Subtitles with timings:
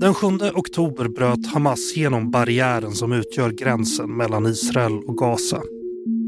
[0.00, 5.62] Den 7 oktober bröt Hamas genom barriären som utgör gränsen mellan Israel och Gaza.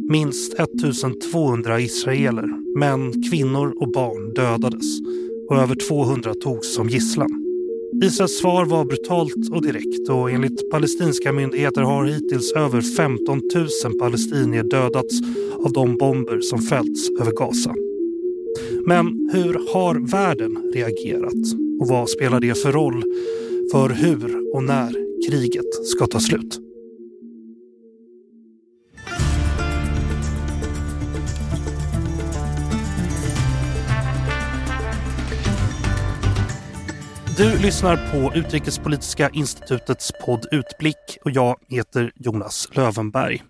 [0.08, 5.00] Minst 1200 israeler, män, kvinnor och barn dödades
[5.48, 7.44] och över 200 togs som gisslan.
[8.02, 13.40] Israels svar var brutalt och direkt och enligt palestinska myndigheter har hittills över 15
[13.84, 15.20] 000 palestinier dödats
[15.64, 17.74] av de bomber som fällts över Gaza.
[18.86, 23.04] Men hur har världen reagerat och vad spelar det för roll
[23.72, 24.92] för hur och när
[25.28, 26.58] kriget ska ta slut?
[37.36, 43.42] Du lyssnar på Utrikespolitiska institutets podd Utblick och jag heter Jonas Lövenberg.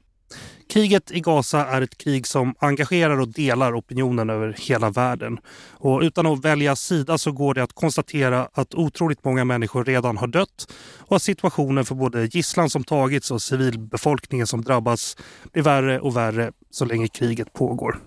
[0.71, 5.39] Kriget i Gaza är ett krig som engagerar och delar opinionen över hela världen.
[5.71, 10.17] Och utan att välja sida så går det att konstatera att otroligt många människor redan
[10.17, 15.17] har dött och att situationen för både gisslan som tagits och civilbefolkningen som drabbats
[15.53, 17.99] blir värre och värre så länge kriget pågår.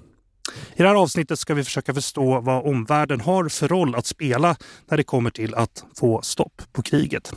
[0.76, 4.56] I det här avsnittet ska vi försöka förstå vad omvärlden har för roll att spela
[4.90, 7.34] när det kommer till att få stopp på kriget.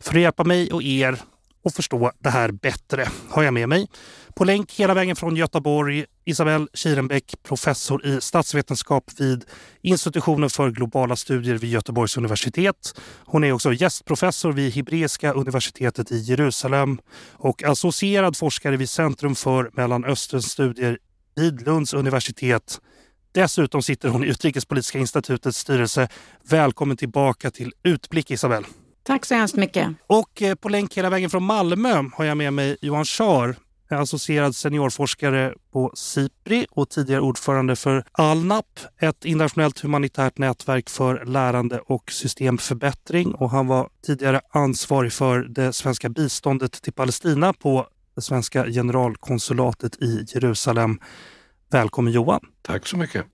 [0.00, 1.18] För att hjälpa mig och er
[1.64, 3.88] att förstå det här bättre har jag med mig
[4.34, 9.44] på länk hela vägen från Göteborg Isabelle Kirenbäck, professor i statsvetenskap vid
[9.80, 12.94] institutionen för globala studier vid Göteborgs universitet.
[13.24, 16.98] Hon är också gästprofessor vid Hebreiska universitetet i Jerusalem
[17.32, 20.98] och associerad forskare vid Centrum för Mellanösternstudier
[21.36, 22.80] vid Lunds universitet.
[23.32, 26.08] Dessutom sitter hon i Utrikespolitiska institutets styrelse.
[26.44, 28.64] Välkommen tillbaka till Utblick Isabel.
[29.02, 29.88] Tack så hemskt mycket.
[30.06, 33.56] Och eh, på länk hela vägen från Malmö har jag med mig Johan Schar,
[33.98, 41.80] associerad seniorforskare på SIPRI och tidigare ordförande för ALNAP, ett internationellt humanitärt nätverk för lärande
[41.86, 43.34] och systemförbättring.
[43.34, 50.02] Och han var tidigare ansvarig för det svenska biståndet till Palestina på det svenska generalkonsulatet
[50.02, 51.00] i Jerusalem.
[51.70, 52.40] Välkommen Johan!
[52.62, 53.26] Tack så mycket!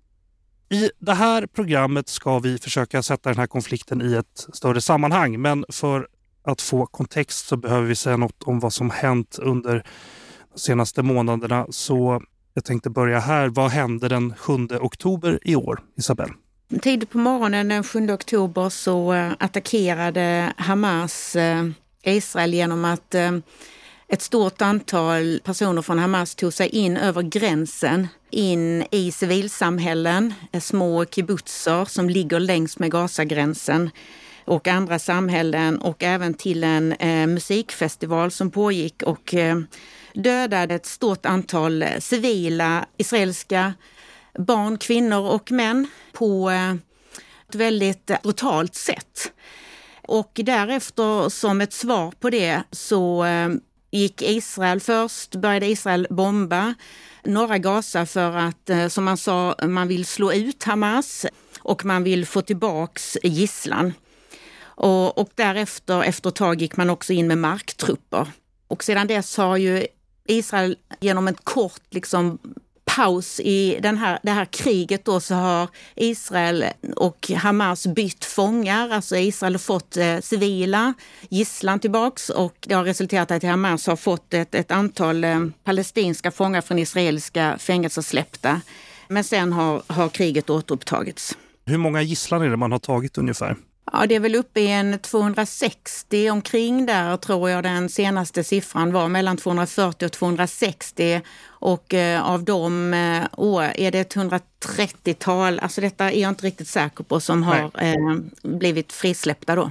[0.70, 5.40] I det här programmet ska vi försöka sätta den här konflikten i ett större sammanhang.
[5.40, 6.08] Men för
[6.42, 9.82] att få kontext så behöver vi säga något om vad som hänt under de
[10.58, 11.66] senaste månaderna.
[11.70, 12.22] Så
[12.54, 13.48] jag tänkte börja här.
[13.48, 16.32] Vad hände den 7 oktober i år, Isabelle?
[16.82, 21.68] Tidigt på morgonen den 7 oktober så eh, attackerade Hamas eh,
[22.02, 23.32] Israel genom att eh,
[24.08, 31.04] ett stort antal personer från Hamas tog sig in över gränsen in i civilsamhällen, små
[31.04, 33.90] kibbutzer som ligger längs med Gazagränsen
[34.44, 39.58] och andra samhällen och även till en eh, musikfestival som pågick och eh,
[40.22, 43.74] dödade ett stort antal eh, civila israeliska
[44.38, 46.72] barn, kvinnor och män på eh,
[47.48, 49.32] ett väldigt eh, brutalt sätt.
[50.02, 53.26] Och därefter som ett svar på det så
[53.90, 56.74] gick Israel först, började Israel bomba
[57.24, 61.26] norra Gaza för att, som man sa, man vill slå ut Hamas
[61.58, 63.92] och man vill få tillbaks gisslan.
[64.62, 68.26] Och, och därefter, efter ett tag, gick man också in med marktrupper.
[68.68, 69.86] Och sedan dess har ju
[70.28, 72.38] Israel genom en kort liksom,
[72.96, 76.64] paus i den här, det här kriget då så har Israel
[76.96, 78.90] och Hamas bytt fångar.
[78.90, 80.94] Alltså Israel har fått eh, civila
[81.28, 85.46] gisslan tillbaks och det har resulterat i att Hamas har fått ett, ett antal eh,
[85.64, 88.60] palestinska fångar från israeliska fängelser släppta.
[89.08, 91.36] Men sen har, har kriget återupptagits.
[91.66, 93.56] Hur många gisslan är det man har tagit ungefär?
[93.92, 98.92] Ja, det är väl uppe i en 260 omkring där tror jag den senaste siffran
[98.92, 101.20] var, mellan 240 och 260.
[101.46, 103.24] Och eh, av dem eh,
[103.74, 107.94] är det ett 130-tal, alltså detta är jag inte riktigt säker på, som har eh,
[108.42, 109.70] blivit frisläppta då.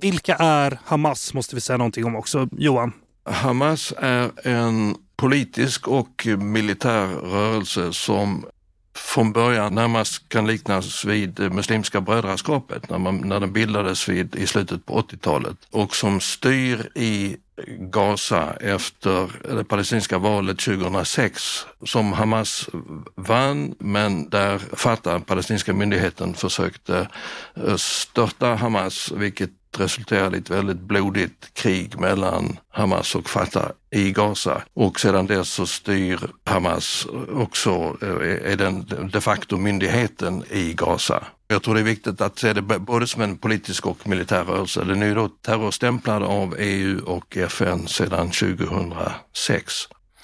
[0.00, 2.48] Vilka är Hamas måste vi säga någonting om också.
[2.52, 2.92] Johan?
[3.24, 8.46] Hamas är en politisk och militär rörelse som
[9.04, 14.46] från början närmast kan liknas vid Muslimska brödraskapet när, man, när den bildades vid, i
[14.46, 17.36] slutet på 80-talet och som styr i
[17.78, 22.68] Gaza efter det palestinska valet 2006 som Hamas
[23.14, 27.08] vann men där Fatah, palestinska myndigheten, försökte
[27.54, 29.50] eh, störta Hamas vilket
[29.80, 34.62] resulterade i ett väldigt blodigt krig mellan Hamas och Fatah i Gaza.
[34.74, 41.24] Och sedan dess så styr Hamas också, eh, är den de facto myndigheten i Gaza.
[41.48, 44.84] Jag tror det är viktigt att se det både som en politisk och militär rörelse.
[44.84, 49.74] Den är ju då terrorstämplad av EU och FN sedan 2006.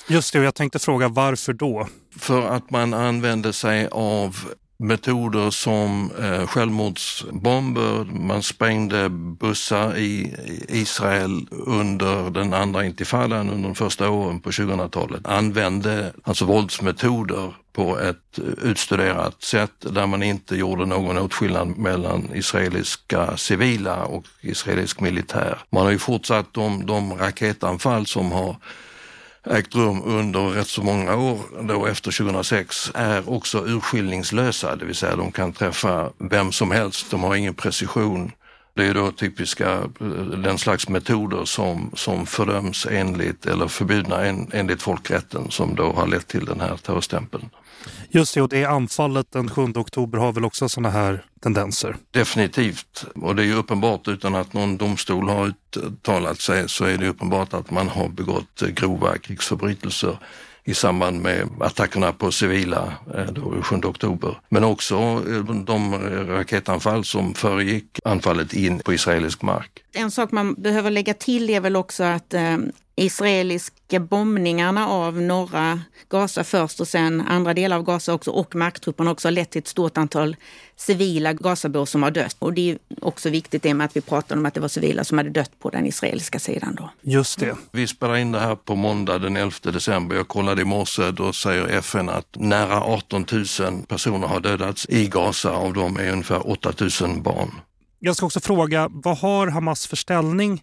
[0.09, 1.89] Just det, och jag tänkte fråga varför då?
[2.19, 4.37] För att man använder sig av
[4.81, 10.37] metoder som eh, självmordsbomber, man sprängde bussar i
[10.69, 17.99] Israel under den andra intifadan under de första åren på 2000-talet, använde alltså våldsmetoder på
[17.99, 25.59] ett utstuderat sätt där man inte gjorde någon åtskillnad mellan israeliska civila och israelisk militär.
[25.71, 28.57] Man har ju fortsatt de, de raketanfall som har
[29.47, 34.95] ägt rum under rätt så många år då efter 2006 är också urskiljningslösa, det vill
[34.95, 38.33] säga de kan träffa vem som helst, de har ingen precision.
[38.75, 40.07] Det är då typiska eh,
[40.43, 46.07] den slags metoder som, som fördöms enligt eller förbjudna en, enligt folkrätten som då har
[46.07, 47.51] lett till den här terrorstämpeln.
[48.09, 51.97] Just det, och det anfallet den 7 oktober har väl också sådana här tendenser?
[52.11, 56.99] Definitivt, och det är ju uppenbart utan att någon domstol har uttalat sig så är
[56.99, 60.19] det uppenbart att man har begått grova krigsförbrytelser
[60.65, 64.41] i samband med attackerna på civila eh, då, 7 oktober.
[64.49, 65.95] Men också eh, de
[66.29, 69.71] raketanfall som föregick anfallet in på israelisk mark.
[69.93, 72.59] En sak man behöver lägga till är väl också att eh,
[73.01, 79.11] israeliska bombningarna av norra Gaza först och sen andra delar av Gaza också och marktrupperna
[79.11, 80.37] också har lett till ett stort antal
[80.77, 82.37] civila Gazabor som har dött.
[82.39, 85.05] Och det är också viktigt det med att vi pratar om att det var civila
[85.05, 86.91] som hade dött på den israeliska sidan då.
[87.03, 87.57] Just det.
[87.73, 90.17] Vi spelar in det här på måndag den 11 december.
[90.17, 93.45] Jag kollade i morse, då säger FN att nära 18 000
[93.89, 95.51] personer har dödats i Gaza.
[95.51, 97.51] Av dem är ungefär 8 000 barn.
[97.99, 100.63] Jag ska också fråga, vad har Hamas för ställning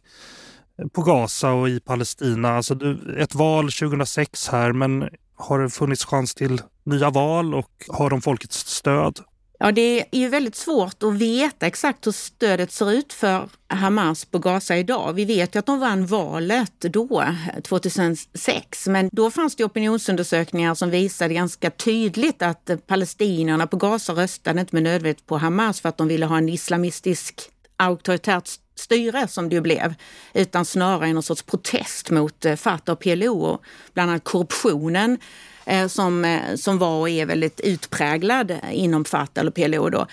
[0.93, 2.49] på Gaza och i Palestina.
[2.49, 2.77] Alltså
[3.17, 8.21] ett val 2006 här, men har det funnits chans till nya val och har de
[8.21, 9.19] folkets stöd?
[9.59, 14.25] Ja, det är ju väldigt svårt att veta exakt hur stödet ser ut för Hamas
[14.25, 15.13] på Gaza idag.
[15.13, 17.23] Vi vet ju att de vann valet då,
[17.63, 24.61] 2006, men då fanns det opinionsundersökningar som visade ganska tydligt att palestinierna på Gaza röstade
[24.61, 29.49] inte med nödvändighet på Hamas för att de ville ha en islamistisk auktoritärt styre som
[29.49, 29.95] det ju blev,
[30.33, 33.61] utan snarare någon sorts protest mot eh, Fatah och PLO och
[33.93, 35.17] bland annat korruptionen
[35.65, 39.89] eh, som, eh, som var och är väldigt utpräglad inom Fatah eller PLO.
[39.89, 40.07] Då.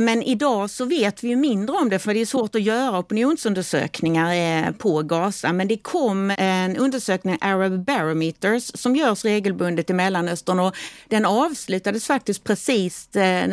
[0.00, 2.98] Men idag så vet vi ju mindre om det för det är svårt att göra
[2.98, 5.52] opinionsundersökningar eh, på Gaza.
[5.52, 10.76] Men det kom en undersökning, Arab Barometers, som görs regelbundet i Mellanöstern och
[11.08, 13.48] den avslutades faktiskt precis eh,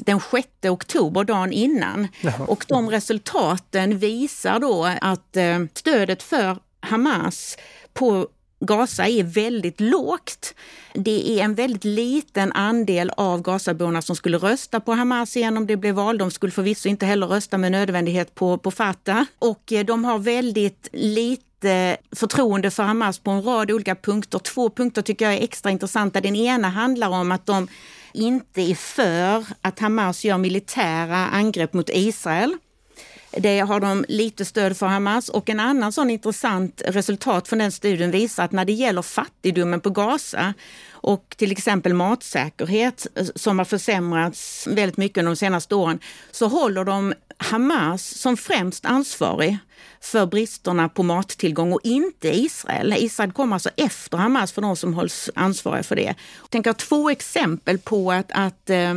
[0.00, 2.08] den 6 oktober, dagen innan.
[2.20, 2.44] Jaha.
[2.46, 7.56] Och de resultaten visar då att eh, stödet för Hamas
[7.94, 8.28] på
[8.60, 10.54] Gaza är väldigt lågt.
[10.94, 15.66] Det är en väldigt liten andel av Gazaborna som skulle rösta på Hamas igen om
[15.66, 16.18] det blev val.
[16.18, 19.22] De skulle förvisso inte heller rösta med nödvändighet på, på Fatah.
[19.38, 24.38] Och eh, de har väldigt lite förtroende för Hamas på en rad olika punkter.
[24.38, 26.20] Två punkter tycker jag är extra intressanta.
[26.20, 27.68] Den ena handlar om att de
[28.12, 32.56] inte är för att Hamas gör militära angrepp mot Israel.
[33.30, 37.72] Det har de lite stöd för Hamas och en annan sån intressant resultat från den
[37.72, 40.54] studien visar att när det gäller fattigdomen på Gaza
[40.90, 45.98] och till exempel matsäkerhet eh, som har försämrats väldigt mycket de senaste åren
[46.30, 49.58] så håller de Hamas som främst ansvarig
[50.00, 52.94] för bristerna på mattillgång och inte Israel.
[52.98, 56.14] Israel kommer alltså efter Hamas för de som hålls ansvariga för det.
[56.40, 58.94] Jag tänker två exempel på att, att eh,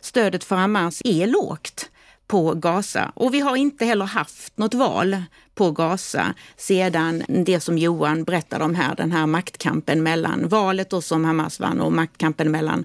[0.00, 1.90] stödet för Hamas är lågt
[2.34, 3.12] på Gaza.
[3.14, 5.22] Och vi har inte heller haft något val
[5.54, 11.04] på Gaza sedan det som Johan berättade om här, den här maktkampen mellan valet och
[11.04, 12.84] som Hamas vann och maktkampen mellan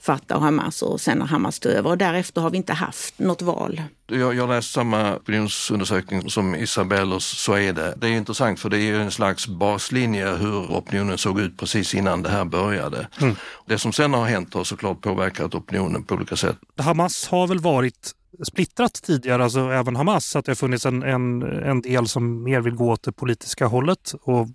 [0.00, 1.90] Fatah och Hamas och sen när Hamas tog över.
[1.90, 3.82] Och därefter har vi inte haft något val.
[4.06, 7.94] Jag, jag läst samma opinionsundersökning som Isabelle och så är det.
[7.96, 12.22] Det är intressant för det är en slags baslinje hur opinionen såg ut precis innan
[12.22, 13.08] det här började.
[13.20, 13.36] Mm.
[13.66, 16.56] Det som sen har hänt har såklart påverkat opinionen på olika sätt.
[16.78, 18.14] Hamas har väl varit
[18.46, 22.60] splittrat tidigare, alltså även Hamas, att det har funnits en, en, en del som mer
[22.60, 24.48] vill gå åt det politiska hållet och,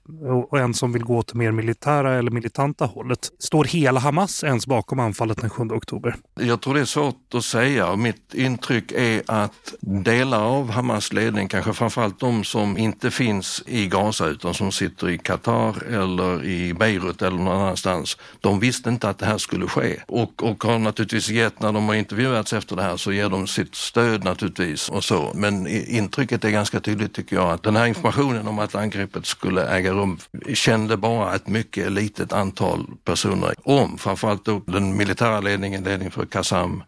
[0.52, 3.32] och, en som vill gå åt det mer militära eller militanta hållet.
[3.40, 6.16] Står hela Hamas ens bakom anfallet den 7 oktober?
[6.40, 11.14] Jag tror det är svårt att säga och mitt intryck är att delar av Hamas
[11.14, 16.44] ledning, kanske framförallt de som inte finns i Gaza utan som sitter i Qatar eller
[16.44, 20.64] i Beirut eller någon annanstans, de visste inte att det här skulle ske och, och
[20.64, 24.24] har naturligtvis gett, när de har intervjuats efter det här, så ger de sitt stöd
[24.24, 25.32] naturligtvis och så.
[25.36, 29.68] Men intrycket är ganska tydligt tycker jag att den här informationen om att angreppet skulle
[29.68, 30.18] äga rum
[30.54, 33.98] kände bara ett mycket litet antal personer om.
[33.98, 36.84] Framförallt då den militära ledningen, ledningen för Qassam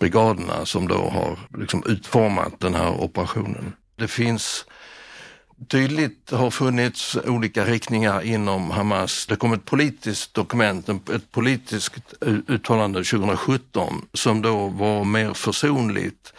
[0.00, 3.72] brigaderna som då har liksom utformat den här operationen.
[3.98, 4.66] Det finns
[5.68, 9.26] tydligt har funnits olika riktningar inom Hamas.
[9.26, 12.14] Det kom ett politiskt dokument, ett politiskt
[12.48, 16.32] uttalande 2017 som då var mer försonligt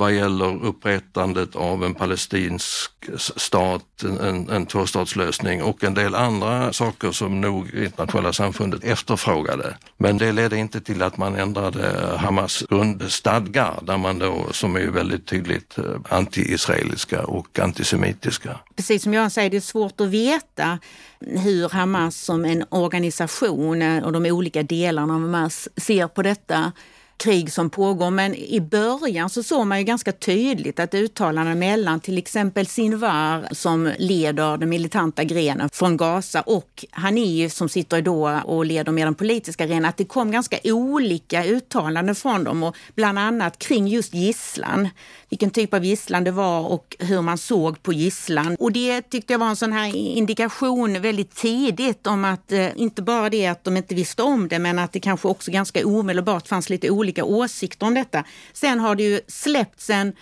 [0.00, 7.12] vad gäller upprättandet av en palestinsk stat, en, en tvåstatslösning och en del andra saker
[7.12, 9.76] som nog internationella samfundet efterfrågade.
[9.96, 14.86] Men det ledde inte till att man ändrade Hamas grundstadgar där man då, som är
[14.86, 18.60] väldigt tydligt eh, anti-israeliska och antisemitiska.
[18.76, 20.78] Precis som jag säger, det är svårt att veta
[21.20, 26.72] hur Hamas som en organisation eh, och de olika delarna av Hamas ser på detta
[27.20, 28.10] krig som pågår.
[28.10, 33.48] Men i början så såg man ju ganska tydligt att uttalanden mellan till exempel Sinwar
[33.52, 39.06] som leder den militanta grenen från Gaza och Hanif som sitter då och leder med
[39.06, 43.88] den politiska grenen, att det kom ganska olika uttalanden från dem och bland annat kring
[43.88, 44.88] just gisslan.
[45.28, 48.56] Vilken typ av gisslan det var och hur man såg på gisslan.
[48.58, 53.02] Och det tyckte jag var en sån här indikation väldigt tidigt om att eh, inte
[53.02, 56.48] bara det att de inte visste om det men att det kanske också ganska omedelbart
[56.48, 58.24] fanns lite olika olika åsikter om detta.
[58.52, 60.12] Sen har det ju släppts en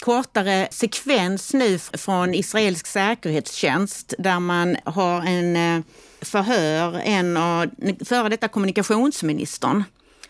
[0.00, 5.84] kortare sekvens nu från israelisk säkerhetstjänst där man har en eh,
[6.20, 7.70] förhör, en av
[8.04, 9.84] före detta kommunikationsministern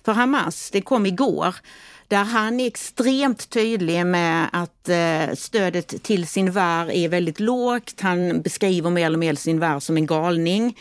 [0.05, 0.71] för Hamas.
[0.71, 1.55] Det kom igår
[2.09, 8.01] där han är extremt tydlig med att eh, stödet till sin var är väldigt lågt.
[8.01, 10.75] Han beskriver mer eller mer sin var som en galning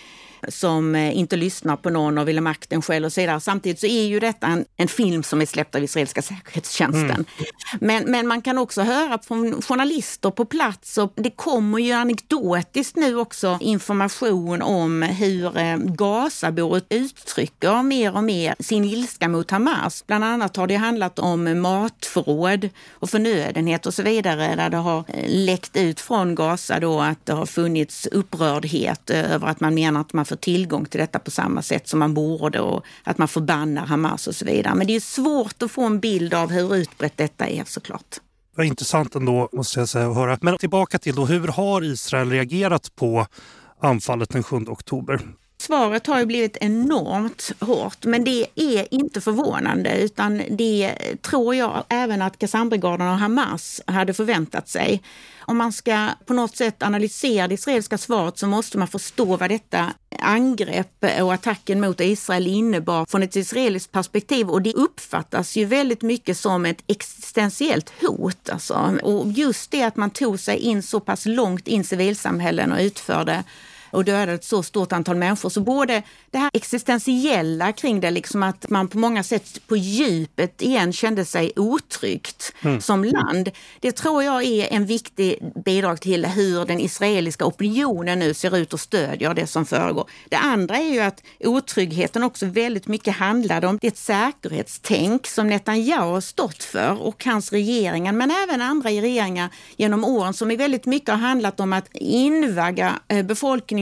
[0.48, 3.40] som eh, inte lyssnar på någon och vill ha makten själv och så vidare.
[3.40, 7.12] Samtidigt så är ju detta en, en film som är släppt av israeliska säkerhetstjänsten.
[7.12, 7.26] Mm.
[7.80, 12.96] Men, men man kan också höra från journalister på plats och det kommer ju anekdotiskt
[12.96, 20.04] nu också information om hur eh, Gazabor uttrycker mer och mer sin ilska mot Hamas.
[20.08, 25.04] Bland annat har det handlat om matförråd och förnödenhet och så vidare där det har
[25.08, 30.02] eh, läckt ut från Gaza då att det har funnits upprördhet över att man menar
[30.02, 33.28] att man får tillgång till detta på samma sätt som man borde och att man
[33.28, 34.76] förbannar Hamas och så vidare.
[34.76, 38.16] Men det är svårt att få en bild av hur utbrett detta är såklart.
[38.56, 40.38] Det var intressant ändå måste jag säga att höra.
[40.42, 43.28] Men tillbaka till då, hur har Israel reagerat på
[43.80, 45.22] anfallet den 7 oktober?
[45.58, 51.84] Svaret har ju blivit enormt hårt, men det är inte förvånande utan det tror jag
[51.90, 55.02] även att Qassambrigaden och Hamas hade förväntat sig.
[55.40, 59.50] Om man ska på något sätt analysera det israeliska svaret så måste man förstå vad
[59.50, 65.66] detta angrepp och attacken mot Israel innebar från ett israeliskt perspektiv och det uppfattas ju
[65.66, 68.50] väldigt mycket som ett existentiellt hot.
[68.50, 68.98] Alltså.
[69.04, 73.44] Och just det att man tog sig in så pass långt in civilsamhällen och utförde
[73.96, 75.50] och dödade ett så stort antal människor.
[75.50, 80.62] Så både det här existentiella kring det, liksom att man på många sätt på djupet
[80.62, 82.82] igen kände sig otryggt mm.
[82.82, 83.52] som land.
[83.80, 88.74] Det tror jag är en viktig bidrag till hur den israeliska opinionen nu ser ut
[88.74, 90.10] och stödjer det som föregår.
[90.30, 96.12] Det andra är ju att otryggheten också väldigt mycket handlade om det säkerhetstänk som Netanyahu
[96.12, 100.86] har stått för och hans regeringar, men även andra regeringar genom åren som i väldigt
[100.86, 103.26] mycket har handlat om att invagga eh,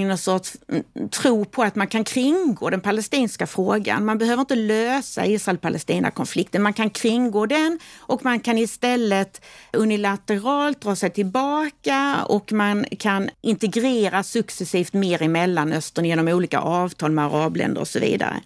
[0.04, 4.06] in någon sorts mm, tro på att man kan kringgå den palestinska frågan.
[4.06, 6.62] Man behöver inte lösa Israel-Palestina-konflikten.
[6.62, 9.42] Man kan kringgå den och man kan istället
[9.74, 17.12] unilateralt dra sig tillbaka och man kan integrera successivt mer i Mellanöstern genom olika avtal
[17.12, 18.42] med arabländer och så vidare.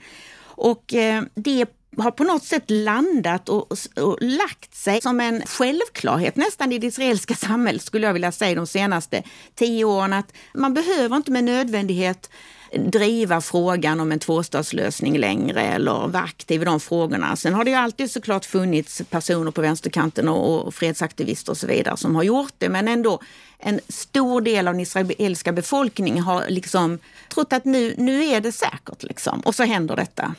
[0.58, 6.36] Och eh, det har på något sätt landat och, och, lagt sig som en självklarhet
[6.36, 9.24] nästan i det israeliska samhället skulle jag vilja säga de senaste
[9.56, 12.30] tio åren att man behöver inte med nödvändighet
[12.74, 17.36] driva frågan om en tvåstatslösning längre eller vara aktiv i de frågorna.
[17.36, 21.68] Sen har det ju alltid såklart funnits personer på vänsterkanten och, och fredsaktivister och så
[21.68, 23.20] vidare som har gjort det, men ändå
[23.60, 27.00] en stor del av den israeliska befolkningen har liksom
[27.34, 29.40] trott att nu, nu är det säkert liksom.
[29.40, 30.36] Och så händer detta.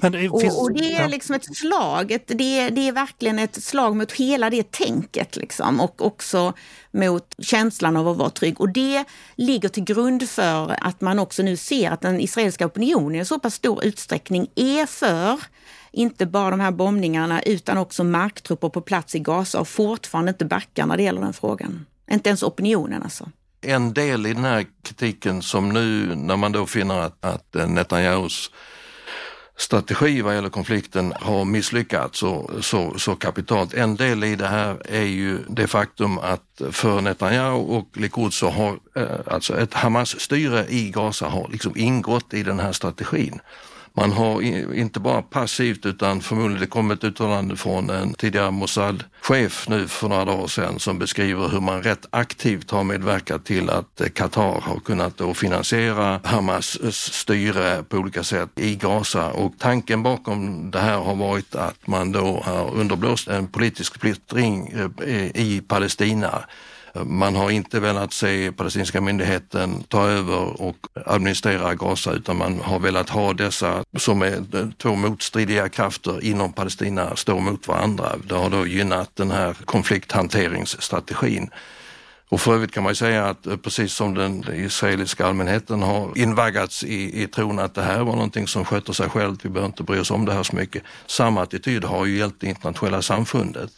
[0.00, 3.64] Det finns, och, det är liksom ett slag, ett, det, är, det är verkligen ett
[3.64, 6.52] slag mot hela det tänket liksom, och också
[6.90, 8.60] mot känslan av att vara trygg.
[8.60, 9.04] Och det
[9.34, 13.38] ligger till grund för att man också nu ser att den israeliska opinionen i så
[13.38, 15.40] pass stor utsträckning är för
[15.92, 20.44] inte bara de här bombningarna utan också marktrupper på plats i Gaza och fortfarande inte
[20.44, 21.86] backar när det gäller den frågan.
[22.10, 23.30] Inte ens opinionen alltså.
[23.60, 27.68] En del i den här kritiken som nu när man då finner att, att eh,
[27.68, 28.50] Netanyahus
[29.56, 33.74] strategi vad gäller konflikten har misslyckats så, så, så kapitalt.
[33.74, 38.50] En del i det här är ju det faktum att för Netanyahu och Likud så
[38.50, 43.40] har eh, alltså ett Hamas-styre i Gaza har liksom ingått i den här strategin.
[43.96, 44.42] Man har
[44.74, 50.08] inte bara passivt utan förmodligen det kom ett uttalande från en tidigare Mossad-chef nu för
[50.08, 54.60] några dagar sedan som beskriver hur man rätt aktivt har medverkat till att eh, Qatar
[54.60, 59.30] har kunnat då finansiera Hamas styre på olika sätt i Gaza.
[59.30, 64.74] Och tanken bakom det här har varit att man då har underblåst en politisk splittring
[65.06, 66.44] eh, i Palestina
[67.02, 72.78] man har inte velat se palestinska myndigheten ta över och administrera Gaza utan man har
[72.78, 78.12] velat ha dessa som är eh, två motstridiga krafter inom Palestina stå mot varandra.
[78.28, 81.50] Det har då gynnat den här konflikthanteringsstrategin.
[82.34, 86.84] Och för övrigt kan man säga att eh, precis som den israeliska allmänheten har invaggats
[86.84, 89.82] i, i tron att det här var någonting som sköter sig självt, vi behöver inte
[89.82, 90.82] bry oss om det här så mycket.
[91.06, 93.70] Samma attityd har ju gällt det internationella samfundet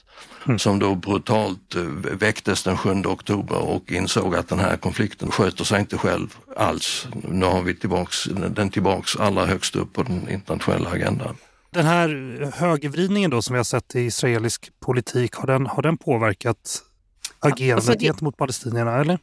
[0.47, 0.59] mm.
[0.59, 1.83] som då brutalt eh,
[2.19, 7.07] väcktes den 7 oktober och insåg att den här konflikten sköter sig inte själv alls.
[7.29, 11.37] Nu har vi tillbaks, den tillbaks allra högst upp på den internationella agendan.
[11.71, 12.09] Den här
[12.55, 16.83] högervridningen då som vi har sett i israelisk politik, har den, har den påverkat
[17.41, 19.19] agerandet alltså det, gentemot palestinierna eller?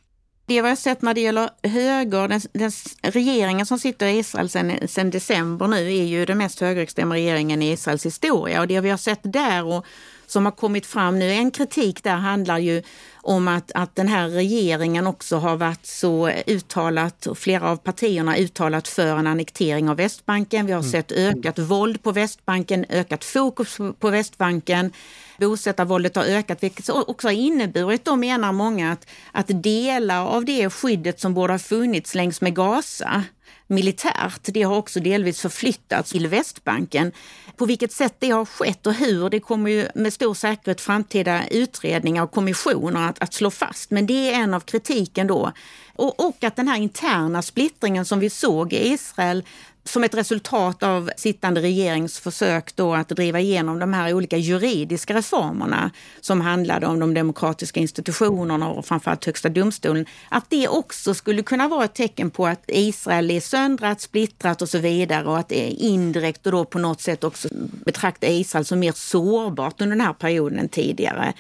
[0.46, 5.10] Det har sett när det gäller höger, den, den regeringen som sitter i Israel sedan,
[5.10, 8.98] december nu är ju den mest högerextrema regeringen i Israels historia och det vi har
[8.98, 9.86] sett där och
[10.28, 11.32] som har kommit fram nu.
[11.32, 12.82] En kritik där handlar ju
[13.16, 18.38] om att, att den här regeringen också har varit så uttalat, och flera av partierna
[18.38, 20.66] uttalat för en annektering av Västbanken.
[20.66, 20.92] Vi har mm.
[20.92, 24.92] sett ökat våld på Västbanken, ökat fokus på Västbanken.
[25.40, 30.70] Bosättarvåldet har ökat, vilket också har inneburit, då menar många, att, att delar av det
[30.70, 33.24] skyddet som borde ha funnits längs med Gaza
[33.68, 34.42] militärt.
[34.44, 37.12] Det har också delvis förflyttats till Västbanken.
[37.58, 41.48] På vilket sätt det har skett och hur, det kommer ju med stor säkerhet framtida
[41.48, 43.92] utredningar och kommissioner att, att slå fast.
[43.92, 45.52] Men det är en av kritiken då.
[45.96, 49.44] Och, och att den här interna splittringen som vi såg i Israel
[49.84, 55.14] som ett resultat av sittande regerings försök då att driva igenom de här olika juridiska
[55.14, 61.44] reformerna som handlade om de demokratiska institutionerna och framförallt högsta domstolen, att det också skulle
[61.44, 65.50] kunna vara ett tecken på att Israel är söndrat, splittrat och så vidare och att
[65.50, 67.48] det indirekt och då på något sätt också
[67.86, 71.34] betrakta Israel som mer sårbart under den här perioden än tidigare.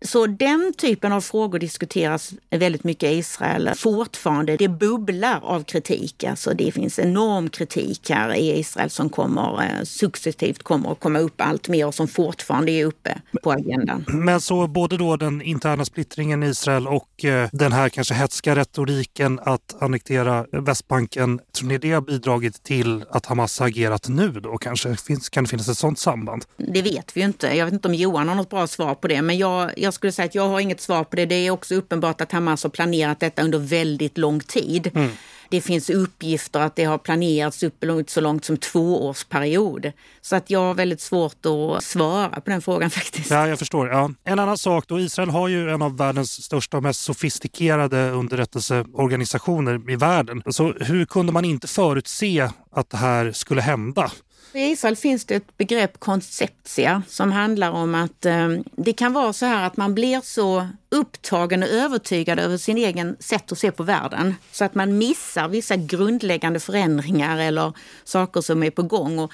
[0.00, 4.56] Så den typen av frågor diskuteras väldigt mycket i Israel fortfarande.
[4.56, 6.24] Det bubblar av kritik.
[6.24, 11.18] Alltså det finns enorm kritik här i Israel som kommer eh, successivt kommer att komma
[11.18, 14.04] upp allt mer och som fortfarande är uppe på agendan.
[14.08, 18.56] Men så både då den interna splittringen i Israel och eh, den här kanske hetska
[18.56, 24.28] retoriken att annektera Västbanken, tror ni det har bidragit till att Hamas har agerat nu
[24.28, 24.96] då kanske?
[24.96, 26.44] Finns, kan det finnas ett sådant samband?
[26.56, 27.46] Det vet vi ju inte.
[27.46, 30.12] Jag vet inte om Johan har något bra svar på det, men jag, jag skulle
[30.12, 31.26] säga att jag har inget svar på det.
[31.26, 34.90] Det är också uppenbart att Hamas har planerat detta under väldigt lång tid.
[34.94, 35.10] Mm.
[35.50, 39.92] Det finns uppgifter att det har planerats upp så långt som tvåårsperiod.
[40.20, 43.30] Så att jag har väldigt svårt att svara på den frågan faktiskt.
[43.30, 43.88] Ja, jag förstår.
[43.88, 44.10] Ja.
[44.24, 49.90] En annan sak då, Israel har ju en av världens största och mest sofistikerade underrättelseorganisationer
[49.90, 50.42] i världen.
[50.46, 54.10] Så hur kunde man inte förutse att det här skulle hända?
[54.56, 59.32] I Israel finns det ett begrepp konceptia som handlar om att eh, det kan vara
[59.32, 63.70] så här att man blir så upptagen och övertygad över sin egen sätt att se
[63.70, 67.72] på världen så att man missar vissa grundläggande förändringar eller
[68.04, 69.18] saker som är på gång.
[69.18, 69.32] Och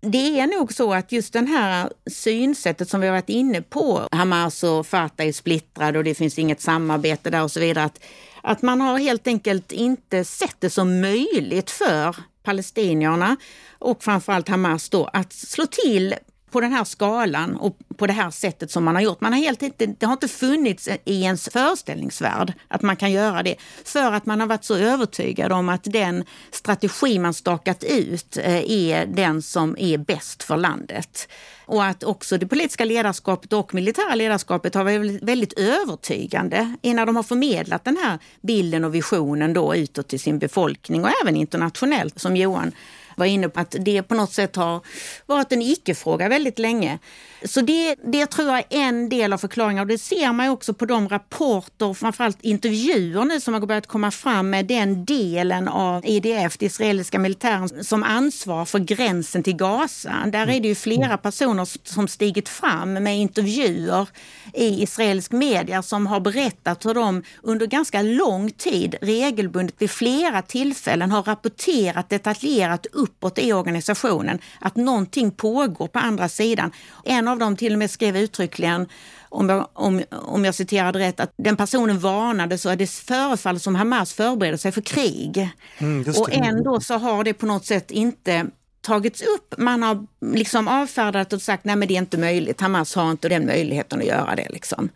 [0.00, 4.08] det är nog så att just det här synsättet som vi har varit inne på,
[4.12, 7.84] Hamas och Fatah är splittrade och det finns inget samarbete där och så vidare.
[7.84, 8.00] Att,
[8.42, 12.16] att man har helt enkelt inte sett det som möjligt för
[12.48, 13.36] palestinierna
[13.78, 16.14] och framförallt Hamas då att slå till
[16.50, 19.20] på den här skalan och på det här sättet som man har gjort.
[19.20, 23.42] Man har helt inte, det har inte funnits i ens föreställningsvärld att man kan göra
[23.42, 28.36] det för att man har varit så övertygad om att den strategi man stakat ut
[28.36, 31.28] eh, är den som är bäst för landet.
[31.66, 37.16] Och att också det politiska ledarskapet och militära ledarskapet har varit väldigt övertygande innan de
[37.16, 42.20] har förmedlat den här bilden och visionen då utåt till sin befolkning och även internationellt
[42.20, 42.72] som Johan
[43.18, 44.80] var inne på att det på något sätt har
[45.26, 46.98] varit en icke-fråga väldigt länge.
[47.44, 50.74] Så det, det tror jag är en del av förklaringen och det ser man också
[50.74, 55.68] på de rapporter och framförallt intervjuer nu som har börjat komma fram med den delen
[55.68, 60.14] av IDF, det israeliska militären, som ansvar för gränsen till Gaza.
[60.32, 64.08] Där är det ju flera personer som stigit fram med intervjuer
[64.54, 70.42] i israelisk media som har berättat hur de under ganska lång tid regelbundet vid flera
[70.42, 76.72] tillfällen har rapporterat detaljerat uppåt i organisationen att någonting pågår på andra sidan.
[77.04, 78.86] En av dem till och med skrev uttryckligen
[79.28, 83.58] om jag, om, om jag citerade rätt, att den personen varnade så att det förefaller
[83.58, 85.50] som Hamas förbereder sig för krig.
[85.78, 88.46] Mm, och ändå så har det på något sätt inte
[88.80, 89.54] tagits upp.
[89.58, 92.60] Man har liksom avfärdat och sagt nej men det är inte möjligt.
[92.60, 94.48] Hamas har inte den möjligheten att göra det.
[94.48, 94.88] Liksom.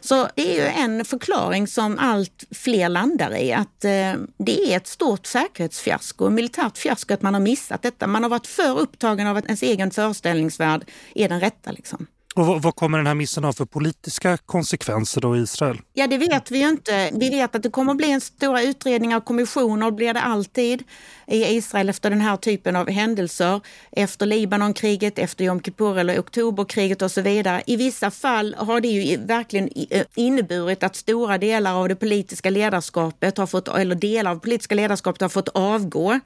[0.00, 4.76] Så det är ju en förklaring som allt fler landar i, att eh, det är
[4.76, 8.06] ett stort säkerhetsfiasko, militärt fiasko att man har missat detta.
[8.06, 10.84] Man har varit för upptagen av att ens egen föreställningsvärld
[11.14, 11.72] är den rätta.
[11.72, 12.06] Liksom.
[12.34, 15.80] Och vad, kommer den här missen ha för politiska konsekvenser då i Israel?
[15.92, 17.10] Ja, det vet vi ju inte.
[17.12, 20.82] Vi vet att det kommer att bli en stora utredningar och kommissioner, blir det alltid
[21.26, 23.60] i Israel efter den här typen av händelser.
[23.92, 27.62] Efter Libanonkriget, efter Jom Kippur eller oktoberkriget och så vidare.
[27.66, 32.50] I vissa fall har det ju verkligen eh, inneburit att stora delar av det politiska
[32.50, 36.20] ledarskapet har fått, eller delar av det politiska ledarskapet har fått avgå.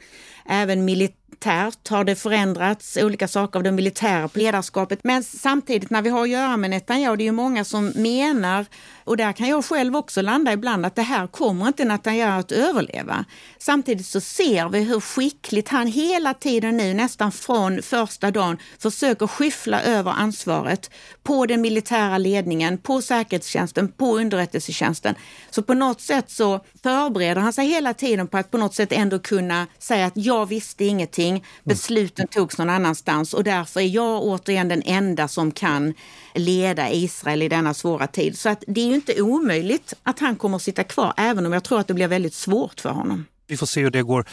[0.47, 5.05] Även militär militärt har det förändrats, olika saker av det militära ledarskapet.
[5.05, 8.66] Men samtidigt när vi har att göra med Netanyahu, det är ju många som menar,
[9.05, 12.53] och där kan jag själv också landa ibland, att det här kommer inte Netanyahu att
[12.53, 13.25] överleva.
[13.59, 19.27] Samtidigt så ser vi hur skickligt han hela tiden nu, nästan från första dagen, försöker
[19.27, 20.90] skyffla över ansvaret
[21.23, 25.14] på den militära ledningen, på säkerhetstjänsten, på underrättelsetjänsten.
[25.51, 28.92] Så på något sätt så förbereder han sig hela tiden på att på något sätt
[28.92, 31.34] ändå kunna säga att jag visste ingenting,
[31.64, 35.94] besluten togs någon annanstans och därför är jag återigen den enda som kan
[36.35, 38.38] leda Israel i denna svåra tid.
[38.38, 41.53] Så att det är ju inte omöjligt att han kommer att sitta kvar, även om
[41.53, 43.25] jag tror att det blir väldigt svårt för honom.
[43.47, 44.25] Vi får se hur det går.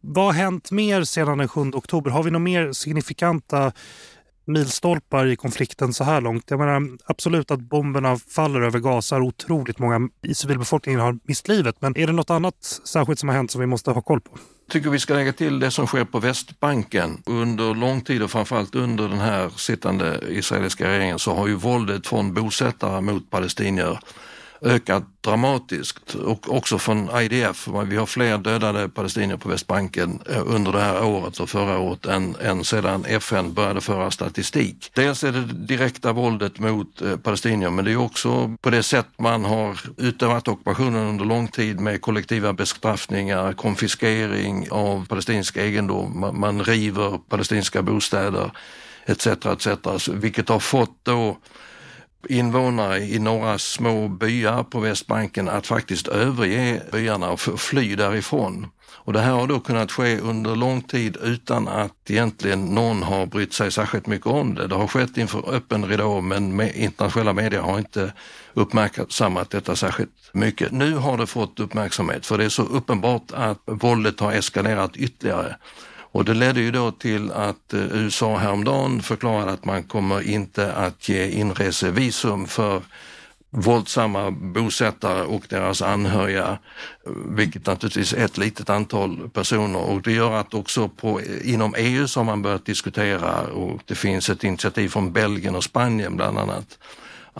[0.00, 2.10] Vad har hänt mer sedan den 7 oktober?
[2.10, 3.72] Har vi några mer signifikanta
[4.44, 6.50] milstolpar i konflikten så här långt?
[6.50, 11.76] Jag menar absolut att bomberna faller över Gaza otroligt många i civilbefolkningen har mist livet.
[11.80, 14.38] Men är det något annat särskilt som har hänt som vi måste ha koll på?
[14.68, 17.22] Jag tycker vi ska lägga till det som sker på Västbanken.
[17.26, 22.06] Under lång tid och framförallt under den här sittande israeliska regeringen så har ju våldet
[22.06, 24.00] från bosättare mot palestinier
[24.62, 27.68] ökat dramatiskt och också från IDF.
[27.86, 32.06] Vi har fler dödade palestinier på Västbanken eh, under det här året och förra året
[32.06, 34.90] än, än sedan FN började föra statistik.
[34.94, 39.06] Dels är det direkta våldet mot eh, palestinier men det är också på det sätt
[39.18, 46.40] man har utövat ockupationen under lång tid med kollektiva bestraffningar, konfiskering av palestinsk egendom, man,
[46.40, 48.50] man river palestinska bostäder
[49.06, 49.26] etc.
[49.26, 50.08] etc.
[50.08, 51.36] Vilket har fått då
[52.28, 58.66] invånare i några små byar på Västbanken att faktiskt överge byarna och fly därifrån.
[59.08, 63.26] Och det här har då kunnat ske under lång tid utan att egentligen någon har
[63.26, 64.66] brytt sig särskilt mycket om det.
[64.66, 68.12] Det har skett inför öppen ridå men med internationella medier har inte
[68.54, 70.72] uppmärksammat detta särskilt mycket.
[70.72, 75.56] Nu har det fått uppmärksamhet för det är så uppenbart att våldet har eskalerat ytterligare.
[76.12, 80.72] Och det ledde ju då till att eh, USA häromdagen förklarade att man kommer inte
[80.72, 82.82] att ge inresevisum för
[83.50, 86.58] våldsamma bosättare och deras anhöriga,
[87.06, 89.80] eh, vilket naturligtvis är ett litet antal personer.
[89.80, 93.94] Och det gör att också på, inom EU så har man börjat diskutera och det
[93.94, 96.78] finns ett initiativ från Belgien och Spanien bland annat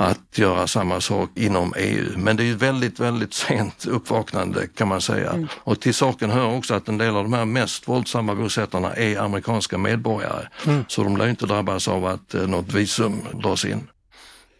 [0.00, 2.04] att göra samma sak inom EU.
[2.16, 5.30] Men det är väldigt, väldigt sent uppvaknande kan man säga.
[5.30, 5.48] Mm.
[5.54, 9.18] Och till saken hör också att en del av de här mest våldsamma bosättarna är
[9.18, 10.48] amerikanska medborgare.
[10.66, 10.84] Mm.
[10.88, 13.88] Så de lär inte drabbas av att eh, något visum dras in.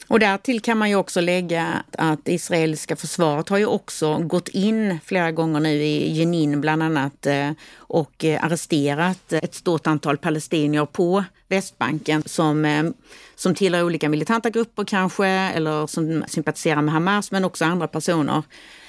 [0.09, 4.99] Och därtill kan man ju också lägga att israeliska försvaret har ju också gått in
[5.05, 10.87] flera gånger nu i Jenin bland annat eh, och eh, arresterat ett stort antal palestinier
[10.87, 12.85] på Västbanken som, eh,
[13.37, 18.43] som tillhör olika militanta grupper kanske eller som sympatiserar med Hamas men också andra personer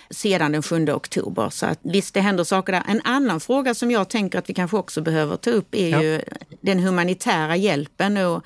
[0.09, 1.49] sedan den 7 oktober.
[1.49, 2.83] Så att, visst, det händer saker där.
[2.87, 6.01] En annan fråga som jag tänker att vi kanske också behöver ta upp är ja.
[6.01, 6.21] ju
[6.61, 8.43] den humanitära hjälpen och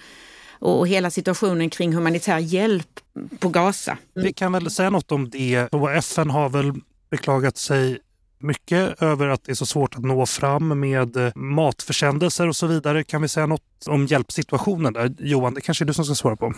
[0.63, 2.99] och hela situationen kring humanitär hjälp
[3.39, 3.97] på Gaza.
[4.13, 5.69] Vi kan väl säga något om det.
[5.95, 6.73] FN har väl
[7.09, 7.99] beklagat sig
[8.39, 12.67] mycket över att det är så svårt att nå fram med eh, matförsändelser och så
[12.67, 13.03] vidare.
[13.03, 15.15] Kan vi säga något om hjälpsituationen där?
[15.19, 16.53] Johan, det kanske är du som ska svara på.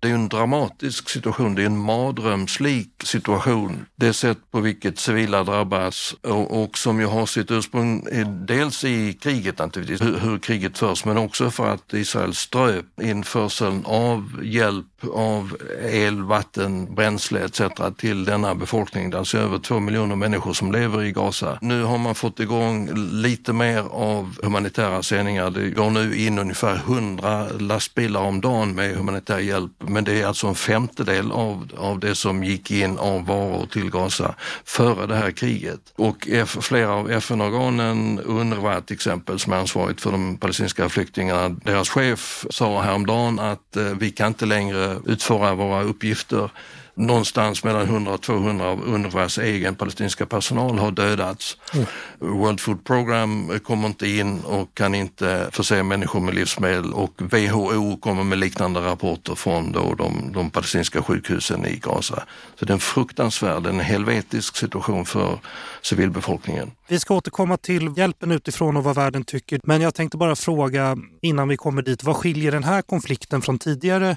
[0.00, 3.86] Det är en dramatisk situation, det är en mardrömslik situation.
[3.96, 8.06] Det sätt på vilket civila drabbas och, och som ju har sitt ursprung
[8.46, 13.84] dels i kriget naturligtvis, hur, hur kriget förs, men också för att Israel ströp införseln
[13.86, 15.56] av hjälp av
[15.92, 17.60] el, vatten, bränsle etc.
[17.98, 19.10] till denna befolkning.
[19.10, 21.58] Det är alltså över två miljoner människor som lever i Gaza.
[21.60, 25.50] Nu har man fått igång lite mer av humanitära sändningar.
[25.50, 30.26] Det går nu in ungefär 100 lastbilar om dagen med humanitär hjälp men det är
[30.26, 35.14] alltså en femtedel av, av det som gick in av varor till Gaza före det
[35.14, 35.80] här kriget.
[35.96, 41.88] Och flera av FN-organen, UNRWA till exempel, som är ansvarigt för de palestinska flyktingarna, deras
[41.88, 46.50] chef sa häromdagen att eh, vi kan inte längre utföra våra uppgifter
[46.98, 51.56] någonstans mellan 100 och 200 av UNRWAs egen palestinska personal har dödats.
[51.74, 51.86] Mm.
[52.18, 57.96] World Food Program kommer inte in och kan inte förse människor med livsmedel och WHO
[57.96, 62.22] kommer med liknande rapporter från då de, de palestinska sjukhusen i Gaza.
[62.58, 65.38] Så det är en fruktansvärd, en helvetisk situation för
[65.82, 66.70] civilbefolkningen.
[66.88, 70.96] Vi ska återkomma till hjälpen utifrån och vad världen tycker, men jag tänkte bara fråga
[71.22, 74.16] innan vi kommer dit, vad skiljer den här konflikten från tidigare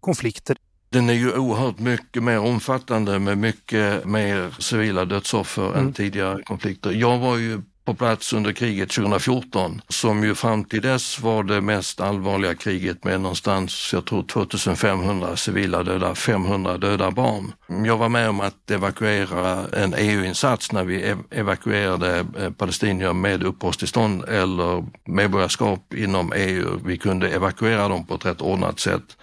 [0.00, 0.56] konflikter?
[0.92, 5.78] Den är ju oerhört mycket mer omfattande med mycket mer civila dödsoffer mm.
[5.78, 6.90] än tidigare konflikter.
[6.90, 11.60] Jag var ju på plats under kriget 2014 som ju fram till dess var det
[11.60, 17.52] mest allvarliga kriget med någonstans, jag tror 2500 civila döda, 500 döda barn.
[17.86, 24.24] Jag var med om att evakuera en EU-insats när vi evakuerade eh, palestinier med uppehållstillstånd
[24.24, 26.80] eller medborgarskap inom EU.
[26.84, 29.16] Vi kunde evakuera dem på ett rätt ordnat sätt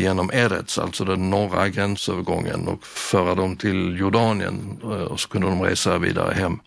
[0.00, 5.48] genom Eretz, alltså den norra gränsövergången och föra dem till Jordanien eh, och så kunde
[5.48, 6.60] de resa vidare hem.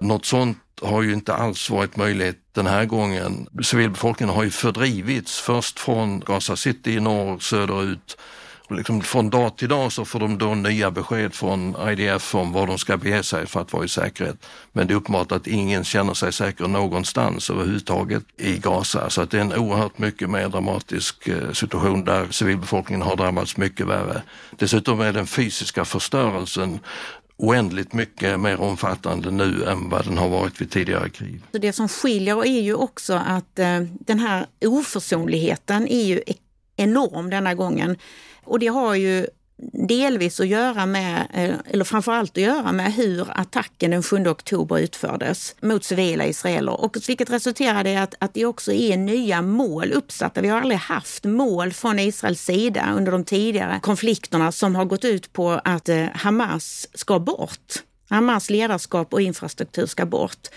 [0.00, 3.46] Något sånt har ju inte alls varit möjligt den här gången.
[3.62, 8.16] Civilbefolkningen har ju fördrivits först från Gaza City i norr söderut
[8.70, 12.66] liksom från dag till dag så får de då nya besked från IDF om var
[12.66, 14.46] de ska bege sig för att vara i säkerhet.
[14.72, 19.10] Men det är uppenbart att ingen känner sig säker någonstans överhuvudtaget i Gaza.
[19.10, 23.56] Så att det är en oerhört mycket mer dramatisk eh, situation där civilbefolkningen har drabbats
[23.56, 24.22] mycket värre.
[24.58, 26.80] Dessutom är den fysiska förstörelsen
[27.38, 31.40] oändligt mycket mer omfattande nu än vad den har varit vid tidigare krig.
[31.50, 36.34] Det som skiljer är ju också att eh, den här oförsonligheten är ju e-
[36.76, 37.96] enorm denna gången.
[38.48, 39.26] Och det har ju
[39.88, 44.78] delvis att göra med, eh, eller framförallt att göra med hur attacken den 7 oktober
[44.78, 46.80] utfördes mot civila israeler.
[46.80, 50.40] Och vilket resulterade i att, att det också är nya mål uppsatta.
[50.40, 55.04] Vi har aldrig haft mål från Israels sida under de tidigare konflikterna som har gått
[55.04, 57.74] ut på att eh, Hamas ska bort.
[58.10, 60.48] Hamas ledarskap och infrastruktur ska bort.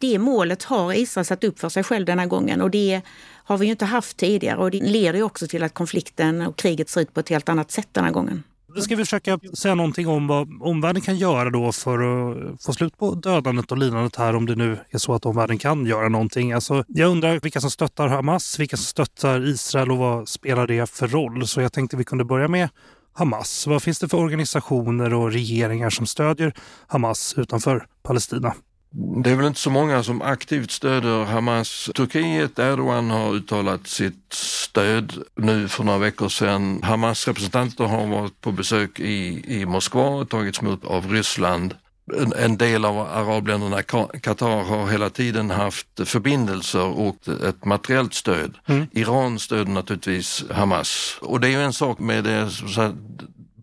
[0.00, 3.02] Det målet har Israel satt upp för sig själv denna gången och det
[3.48, 6.56] har vi ju inte haft tidigare och det leder ju också till att konflikten och
[6.56, 8.42] kriget ser ut på ett helt annat sätt den här gången.
[8.74, 12.72] Då ska vi försöka säga någonting om vad omvärlden kan göra då för att få
[12.72, 16.08] slut på dödandet och lidandet här om det nu är så att omvärlden kan göra
[16.08, 16.52] någonting.
[16.52, 20.90] Alltså, jag undrar vilka som stöttar Hamas, vilka som stöttar Israel och vad spelar det
[20.90, 21.46] för roll?
[21.46, 22.68] Så jag tänkte vi kunde börja med
[23.12, 23.66] Hamas.
[23.66, 26.52] Vad finns det för organisationer och regeringar som stödjer
[26.86, 28.54] Hamas utanför Palestina?
[28.90, 31.90] Det är väl inte så många som aktivt stöder Hamas.
[31.94, 36.82] Turkiet, Erdogan har uttalat sitt stöd nu för några veckor sedan.
[36.82, 41.74] Hamas representanter har varit på besök i, i Moskva och tagits emot av Ryssland.
[42.16, 48.58] En, en del av arabländerna, Qatar, har hela tiden haft förbindelser och ett materiellt stöd.
[48.66, 48.86] Mm.
[48.92, 51.18] Iran stöder naturligtvis Hamas.
[51.20, 52.50] Och det är ju en sak med det,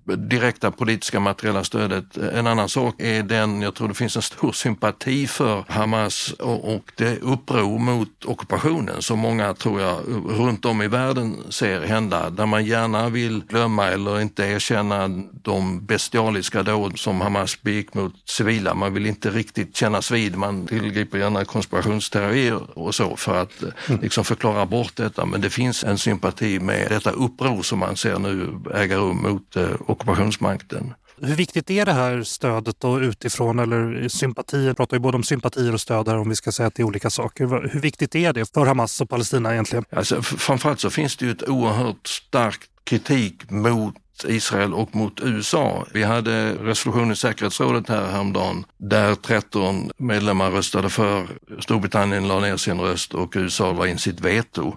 [0.05, 2.17] direkta politiska materiella stödet.
[2.17, 6.75] En annan sak är den, jag tror det finns en stor sympati för Hamas och,
[6.75, 12.29] och det uppror mot ockupationen som många, tror jag, runt om i världen ser hända,
[12.29, 15.07] där man gärna vill glömma eller inte erkänna
[15.43, 18.73] de bestialiska dåd som Hamas begick mot civila.
[18.73, 24.01] Man vill inte riktigt kännas vid, man tillgriper gärna konspirationsteorier och så för att mm.
[24.01, 25.25] liksom förklara bort detta.
[25.25, 29.55] Men det finns en sympati med detta uppror som man ser nu äga rum mot
[29.55, 30.93] eh, ockupationsmakten.
[31.21, 34.67] Hur viktigt är det här stödet då utifrån eller sympatier?
[34.67, 36.81] Jag pratar ju både om sympatier och stöd här om vi ska säga att det
[36.81, 37.69] är olika saker.
[37.73, 39.85] Hur viktigt är det för Hamas och Palestina egentligen?
[39.89, 43.95] Alltså, framförallt så finns det ju ett oerhört starkt kritik mot
[44.27, 45.85] Israel och mot USA.
[45.93, 51.27] Vi hade resolution i säkerhetsrådet här häromdagen där 13 medlemmar röstade för.
[51.59, 54.75] Storbritannien la ner sin röst och USA la in sitt veto.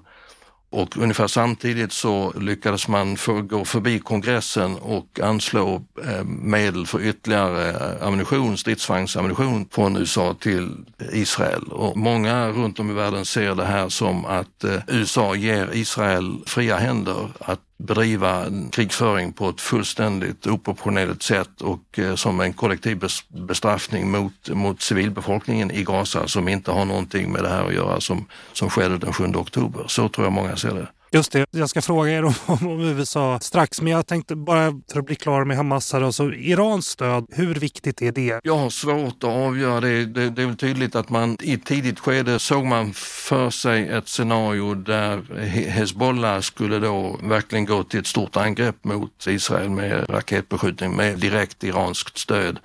[0.70, 7.07] Och ungefär samtidigt så lyckades man få gå förbi kongressen och anslå eh, medel för
[7.07, 10.76] ytterligare eh, ammunition, stridsvagnsammunition från USA till
[11.12, 11.62] Israel.
[11.62, 16.38] Och många runt om i världen ser det här som att eh, USA ger Israel
[16.46, 23.04] fria händer att bedriva krigföring på ett fullständigt oproportionerligt sätt och eh, som en kollektiv
[23.28, 28.00] bestraffning mot, mot civilbefolkningen i Gaza som inte har någonting med det här att göra
[28.00, 29.84] som, som skedde den 7 oktober.
[29.86, 30.86] Så tror jag många ser det.
[31.10, 34.98] Just det, jag ska fråga er om, om, USA strax, men jag tänkte bara för
[34.98, 38.40] att bli klar med Hamas här, alltså Irans stöd, hur viktigt är det?
[38.42, 40.04] Jag har svårt att avgöra det.
[40.04, 40.30] det.
[40.30, 44.08] Det är väl tydligt att man i ett tidigt skede såg man för sig ett
[44.08, 45.22] scenario där
[45.68, 51.64] Hezbollah skulle då verkligen gå till ett stort angrepp mot Israel med raketbeskjutning med direkt
[51.64, 52.58] iranskt stöd.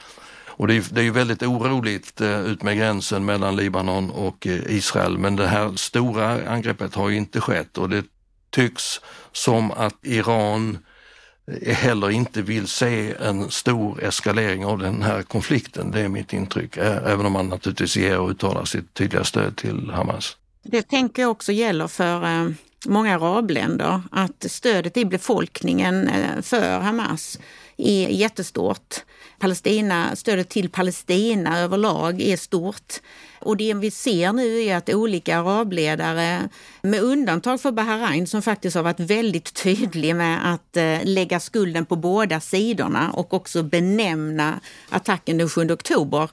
[0.55, 4.47] Och det är, det är ju väldigt oroligt eh, ut med gränsen mellan Libanon och
[4.47, 8.05] eh, Israel men det här stora angreppet har ju inte skett och det
[8.53, 10.77] tycks som att Iran
[11.65, 15.91] heller inte vill se en stor eskalering av den här konflikten.
[15.91, 19.91] Det är mitt intryck, även om man naturligtvis ger och uttalar sitt tydliga stöd till
[19.93, 20.37] Hamas.
[20.63, 22.53] Det tänker jag också gäller för
[22.85, 26.09] många arabländer, att stödet i befolkningen
[26.41, 27.39] för Hamas
[27.77, 28.95] är jättestort.
[29.39, 32.93] Palestina, stödet till Palestina överlag är stort.
[33.43, 36.49] Och det vi ser nu är att olika arabledare,
[36.81, 41.85] med undantag för Bahrain som faktiskt har varit väldigt tydlig med att eh, lägga skulden
[41.85, 46.29] på båda sidorna och också benämna attacken den 7 oktober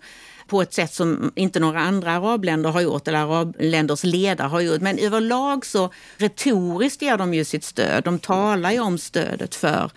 [0.47, 4.81] på ett sätt som inte några andra arabländer har gjort eller arabländers ledare har gjort.
[4.81, 8.05] Men överlag så retoriskt ger de ju sitt stöd.
[8.05, 9.91] De talar ju om stödet för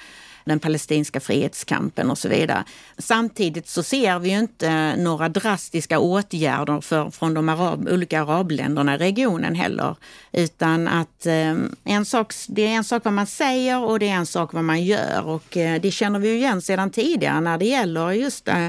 [0.45, 2.63] den palestinska frihetskampen och så vidare.
[2.97, 8.95] Samtidigt så ser vi ju inte några drastiska åtgärder för, från de arab, olika arabländerna
[8.95, 9.95] i regionen heller.
[10.31, 14.15] Utan att eh, en sak, det är en sak vad man säger och det är
[14.15, 15.23] en sak vad man gör.
[15.25, 18.67] Och eh, det känner vi ju igen sedan tidigare när det gäller just eh,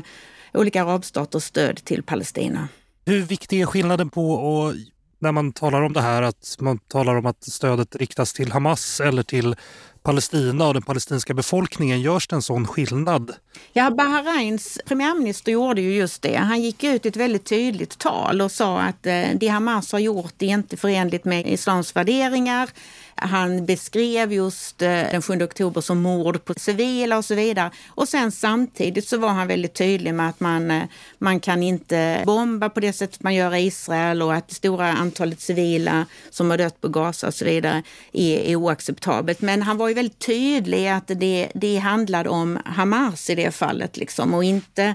[0.53, 2.69] olika arabstaters stöd till Palestina.
[3.07, 4.75] Hur viktig är skillnaden på och
[5.19, 9.01] när man talar om det här att man talar om att stödet riktas till Hamas
[9.01, 9.57] eller till
[10.05, 13.33] Palestina och den palestinska befolkningen, görs det en sån skillnad?
[13.73, 16.37] Ja, Bahrains premiärminister gjorde ju just det.
[16.37, 19.99] Han gick ut i ett väldigt tydligt tal och sa att eh, det Hamas har
[19.99, 22.71] gjort är inte förenligt med islams värderingar.
[23.17, 27.71] Han beskrev just eh, den 7 oktober som mord på civila och så vidare.
[27.89, 30.83] Och sen samtidigt så var han väldigt tydlig med att man, eh,
[31.19, 34.93] man kan inte bomba på det sättet man gör i Israel och att det stora
[34.93, 39.41] antalet civila som har dött på Gaza och så vidare är, är oacceptabelt.
[39.41, 43.97] Men han var ju väldigt tydlig att det, det handlade om Hamas i det fallet
[43.97, 44.95] liksom och inte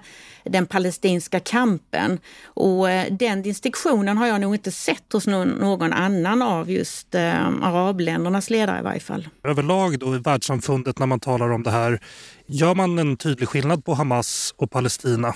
[0.52, 2.20] den palestinska kampen.
[2.44, 7.48] Och eh, den distinktionen har jag nog inte sett hos någon annan av just eh,
[7.48, 9.30] arabländernas ledare i varje fall.
[9.44, 12.00] Överlag då i världssamfundet när man talar om det här,
[12.46, 15.36] gör man en tydlig skillnad på Hamas och Palestina?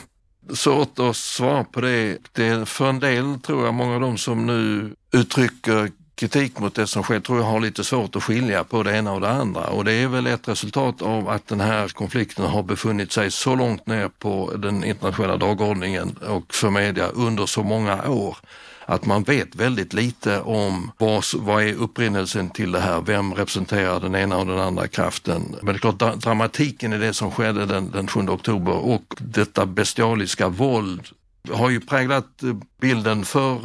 [0.53, 2.17] Svårt att svara på det.
[2.31, 2.69] det.
[2.69, 7.03] För en del tror jag, många av de som nu uttrycker kritik mot det som
[7.03, 9.85] sker tror jag har lite svårt att skilja på det ena och det andra och
[9.85, 13.87] det är väl ett resultat av att den här konflikten har befunnit sig så långt
[13.87, 18.37] ner på den internationella dagordningen och för media under så många år
[18.85, 23.99] att man vet väldigt lite om vad, vad är upprinnelsen till det här, vem representerar
[23.99, 25.55] den ena och den andra kraften.
[25.61, 29.65] Men det är klart, dramatiken i det som skedde den, den 7 oktober och detta
[29.65, 31.07] bestialiska våld
[31.51, 33.59] har ju präglat eh, bilden för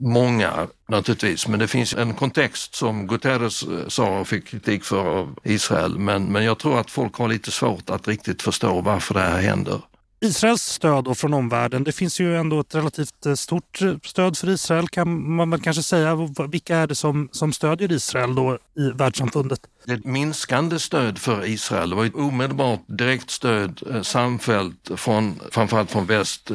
[0.00, 5.04] många naturligtvis, men det finns en kontext som Guterres eh, sa och fick kritik för
[5.06, 5.98] av Israel.
[5.98, 9.40] Men, men jag tror att folk har lite svårt att riktigt förstå varför det här
[9.40, 9.80] händer.
[10.22, 14.48] Israels stöd från omvärlden, det finns ju ändå ett relativt eh, stort eh, stöd för
[14.48, 16.28] Israel kan man väl kanske säga.
[16.48, 19.60] Vilka är det som, som stödjer Israel då i världssamfundet?
[19.84, 21.90] Det är ett minskande stöd för Israel.
[21.90, 26.50] Det var ett omedelbart direkt stöd samfällt från framförallt från väst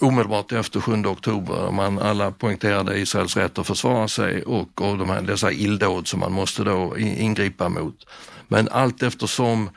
[0.00, 1.70] omedelbart efter 7 oktober.
[1.70, 6.20] Man alla poängterade Israels rätt att försvara sig och, och de här, dessa illdåd som
[6.20, 8.06] man måste då ingripa mot.
[8.48, 9.70] Men allt eftersom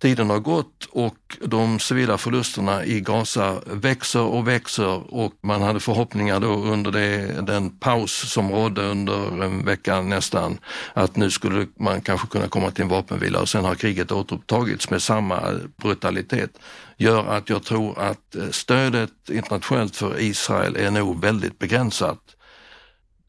[0.00, 5.80] tiden har gått och de civila förlusterna i Gaza växer och växer och man hade
[5.80, 10.58] förhoppningar då under det, den paus som rådde under en vecka nästan
[10.94, 14.90] att nu skulle man kanske kunna komma till en vapenvila och sen har kriget återupptagits
[14.90, 15.40] med samma
[15.76, 16.50] brutalitet.
[16.96, 22.36] Gör att jag tror att eh, stödet internationellt för Israel är nog väldigt begränsat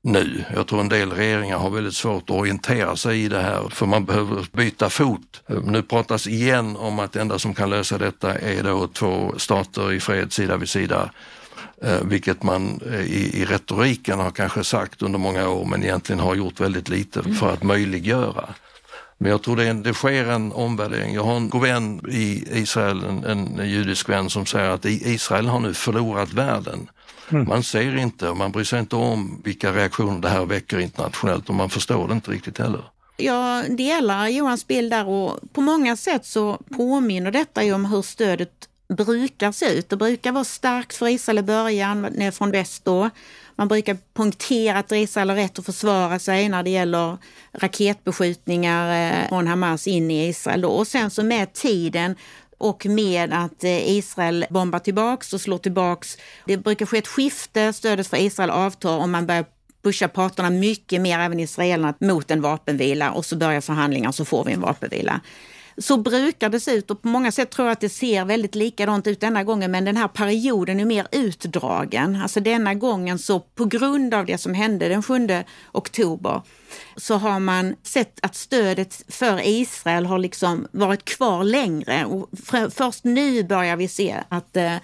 [0.04, 0.44] nu.
[0.56, 3.86] Jag tror en del regeringar har väldigt svårt att orientera sig i det här för
[3.86, 5.44] man behöver byta fot.
[5.64, 9.94] Nu pratas igen om att det enda som kan lösa detta är då två stater
[9.94, 11.12] i fred sida vid sida.
[11.82, 16.20] Eh, vilket man eh, i, i retoriken har kanske sagt under många år men egentligen
[16.20, 18.50] har gjort väldigt lite för att möjliggöra.
[19.18, 21.14] Men jag tror det, det sker en omvärdering.
[21.14, 25.48] Jag har en god vän i Israel, en, en judisk vän som säger att Israel
[25.48, 26.90] har nu förlorat världen.
[27.32, 27.48] Mm.
[27.48, 31.50] Man ser inte och man bryr sig inte om vilka reaktioner det här väcker internationellt
[31.50, 32.84] och man förstår det inte riktigt heller.
[33.18, 38.02] Jag delar Johans bild där och på många sätt så påminner detta ju om hur
[38.02, 39.90] stödet brukar se ut.
[39.90, 43.10] Det brukar vara starkt för Israel i början, från väst då.
[43.56, 47.18] Man brukar punktera att Israel har rätt att försvara sig när det gäller
[47.54, 50.66] raketbeskjutningar eh, från Hamas in i Israel.
[50.66, 52.16] Och sen så med tiden
[52.62, 56.18] och med att eh, Israel bombar tillbaks och slår tillbaks.
[56.46, 59.46] Det brukar ske ett skifte, stödet för Israel avtar och man börjar
[59.84, 64.26] pusha parterna mycket mer, även israelerna, mot en vapenvila och så börjar förhandlingar och så
[64.26, 65.22] får vi en vapenvila.
[65.78, 68.56] Så brukar det se ut och på många sätt tror jag att det ser väldigt
[68.56, 72.16] likadant ut denna gången men den här perioden är mer utdragen.
[72.16, 75.28] Alltså denna gången så på grund av det som hände den 7
[75.72, 76.42] oktober
[76.96, 82.06] så har man sett att stödet för Israel har liksom varit kvar längre.
[82.06, 82.30] Och
[82.72, 84.76] först nu börjar vi se att eh,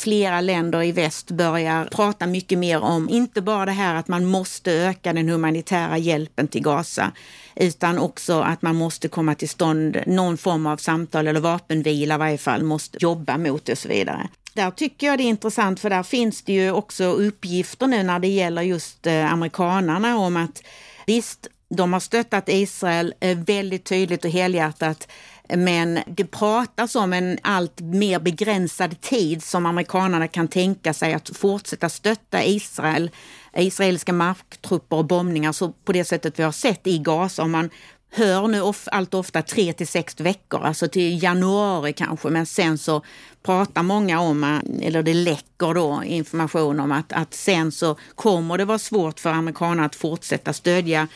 [0.00, 4.26] flera länder i väst börjar prata mycket mer om, inte bara det här att man
[4.26, 7.12] måste öka den humanitära hjälpen till Gaza,
[7.56, 12.18] utan också att man måste komma till stånd någon form av samtal eller vapenvila i
[12.18, 14.28] varje fall, måste jobba mot det och så vidare.
[14.54, 18.18] Där tycker jag det är intressant för där finns det ju också uppgifter nu när
[18.18, 20.62] det gäller just eh, amerikanarna om att
[21.06, 25.08] visst, de har stöttat Israel eh, väldigt tydligt och helhjärtat
[25.56, 31.36] men det pratas om en allt mer begränsad tid som amerikanerna kan tänka sig att
[31.36, 33.10] fortsätta stötta Israel,
[33.56, 37.42] israeliska marktrupper och bombningar så på det sättet vi har sett i Gaza.
[37.42, 37.70] Om man
[38.10, 42.78] hör nu of, allt ofta tre till sex veckor, alltså till januari kanske, men sen
[42.78, 43.02] så
[43.42, 48.58] pratar många om, eh, eller det läcker då information om att, att sen så kommer
[48.58, 51.08] det vara svårt för amerikanerna att fortsätta stödja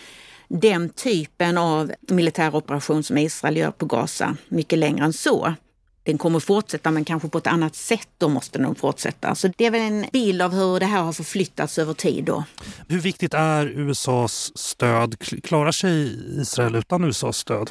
[0.61, 5.55] den typen av militär operation som Israel gör på Gaza mycket längre än så.
[6.03, 9.35] Den kommer fortsätta men kanske på ett annat sätt då måste den fortsätta.
[9.35, 12.45] Så det är väl en bild av hur det här har förflyttats över tid då.
[12.89, 15.19] Hur viktigt är USAs stöd?
[15.43, 17.71] Klarar sig Israel utan USAs stöd?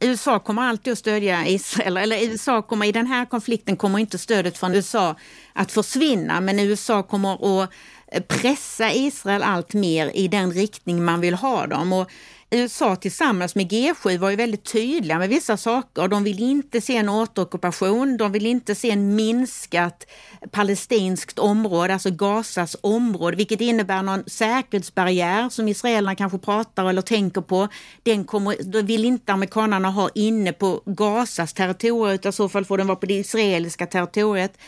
[0.00, 4.18] USA kommer alltid att stödja Israel, eller USA kommer i den här konflikten kommer inte
[4.18, 5.14] stödet från USA
[5.52, 7.70] att försvinna, men USA kommer att
[8.12, 11.92] Eh, pressa Israel allt mer i den riktning man vill ha dem.
[11.92, 12.10] Och
[12.50, 16.08] USA tillsammans med G7 var ju väldigt tydliga med vissa saker.
[16.08, 20.06] De vill inte se en återockupation, de vill inte se en minskat
[20.50, 27.40] palestinskt område, alltså Gazas område, vilket innebär någon säkerhetsbarriär som israelerna kanske pratar eller tänker
[27.40, 27.68] på.
[28.02, 32.64] Den kommer, då vill inte amerikanerna ha inne på Gazas territorium, utan i så fall
[32.64, 34.58] får den vara på det israeliska territoriet.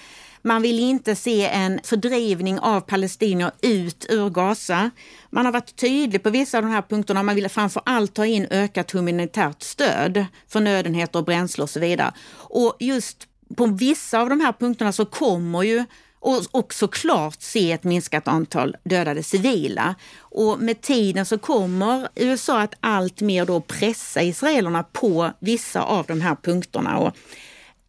[0.49, 4.91] Man vill inte se en fördrivning av palestinier ut ur Gaza.
[5.31, 7.23] Man har varit tydlig på vissa av de här punkterna.
[7.23, 12.13] Man vill framför allt ta in ökat humanitärt stöd, förnödenheter och bränsle och så vidare.
[12.33, 15.85] Och just på vissa av de här punkterna så kommer ju
[16.21, 19.95] och också klart se ett minskat antal dödade civila.
[20.19, 26.07] Och med tiden så kommer USA att allt mer då pressa israelerna på vissa av
[26.07, 26.99] de här punkterna.
[26.99, 27.17] Och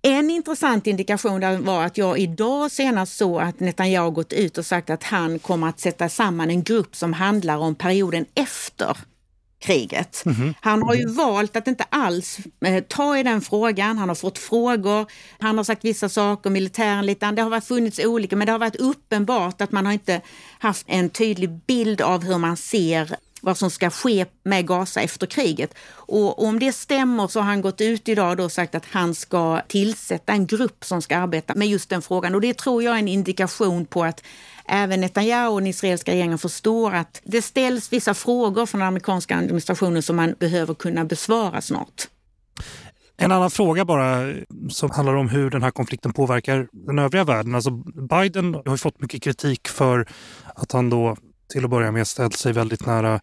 [0.02, 4.90] en intressant indikation var att jag idag senast såg att Netanyahu gått ut och sagt
[4.90, 8.98] att han kommer att sätta samman en grupp som handlar om perioden efter
[9.60, 10.24] kriget.
[10.26, 10.54] Mm -hmm.
[10.62, 11.18] Han har ju mm -hmm.
[11.18, 13.98] valt att inte alls eh, ta i den frågan.
[13.98, 15.06] Han har fått frågor.
[15.40, 17.32] Han har sagt vissa saker, militären lite.
[17.32, 20.22] Det har varit funnits olika, men det har varit uppenbart att man har inte
[20.60, 25.28] haft en tydlig bild av hur man ser vad som ska ske med Gaza efter
[25.28, 25.74] kriget.
[25.92, 29.62] Och om det stämmer så har han gått ut idag och sagt att han ska
[29.68, 32.36] tillsätta en grupp som ska arbeta med just den frågan.
[32.36, 34.24] Och det tror jag är en indikation på att
[34.66, 39.38] även Netanyahu och den israeliska regeringen förstår att det ställs vissa frågor från den amerikanska
[39.38, 42.08] administrationen som man behöver kunna besvara snart.
[43.22, 44.34] En annan fråga bara
[44.70, 47.56] som handlar om hur den här konflikten påverkar den övriga världen.
[47.56, 47.72] Alltså
[48.10, 50.08] Biden har fått mycket kritik för
[50.56, 51.18] att han då
[51.50, 53.20] till att börja med ställt sig väldigt nära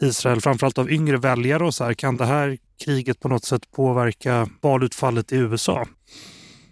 [0.00, 1.94] Israel, framförallt av yngre väljare och så här.
[1.94, 5.86] Kan det här kriget på något sätt påverka valutfallet i USA?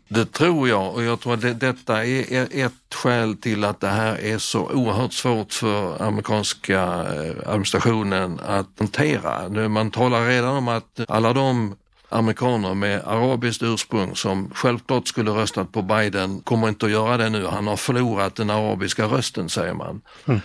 [0.09, 3.89] Det tror jag och jag tror att det, detta är ett skäl till att det
[3.89, 9.69] här är så oerhört svårt för amerikanska eh, administrationen att hantera.
[9.69, 11.77] Man talar redan om att alla de
[12.09, 17.29] amerikaner med arabiskt ursprung som självklart skulle röstat på Biden kommer inte att göra det
[17.29, 17.47] nu.
[17.47, 20.01] Han har förlorat den arabiska rösten säger man.
[20.25, 20.41] Mm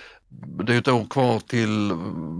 [0.63, 1.91] det är ett år kvar till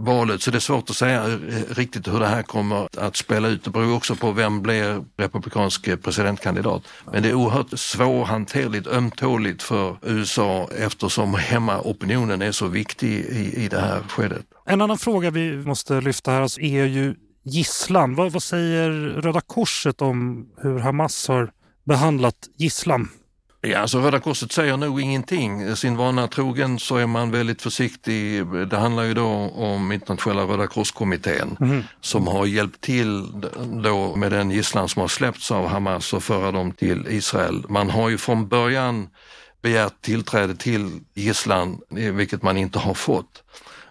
[0.05, 1.39] valet så det är svårt att säga
[1.69, 3.63] riktigt hur det här kommer att spela ut.
[3.63, 6.83] Det beror också på vem blir republikansk presidentkandidat.
[7.11, 13.67] Men det är oerhört svårhanterligt, ömtåligt för USA eftersom hemmaopinionen är så viktig i, i
[13.67, 14.45] det här skedet.
[14.65, 18.15] En annan fråga vi måste lyfta här alltså är ju gisslan.
[18.15, 18.89] Vad, vad säger
[19.21, 21.51] Röda Korset om hur Hamas har
[21.85, 23.09] behandlat gisslan?
[23.68, 25.76] Ja, alltså Röda Korset säger nog ingenting.
[25.76, 28.45] Sin vana trogen så är man väldigt försiktig.
[28.47, 31.84] Det handlar ju då om internationella Röda korskommittén mm.
[32.01, 33.28] som har hjälpt till
[33.84, 37.66] då med den gisslan som har släppts av Hamas och föra dem till Israel.
[37.70, 39.09] Man har ju från början
[39.61, 43.43] begärt tillträde till gisslan, vilket man inte har fått.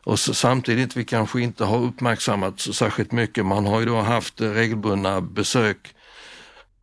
[0.05, 5.21] Och samtidigt, vi kanske inte har uppmärksammat särskilt mycket, man har ju då haft regelbundna
[5.21, 5.95] besök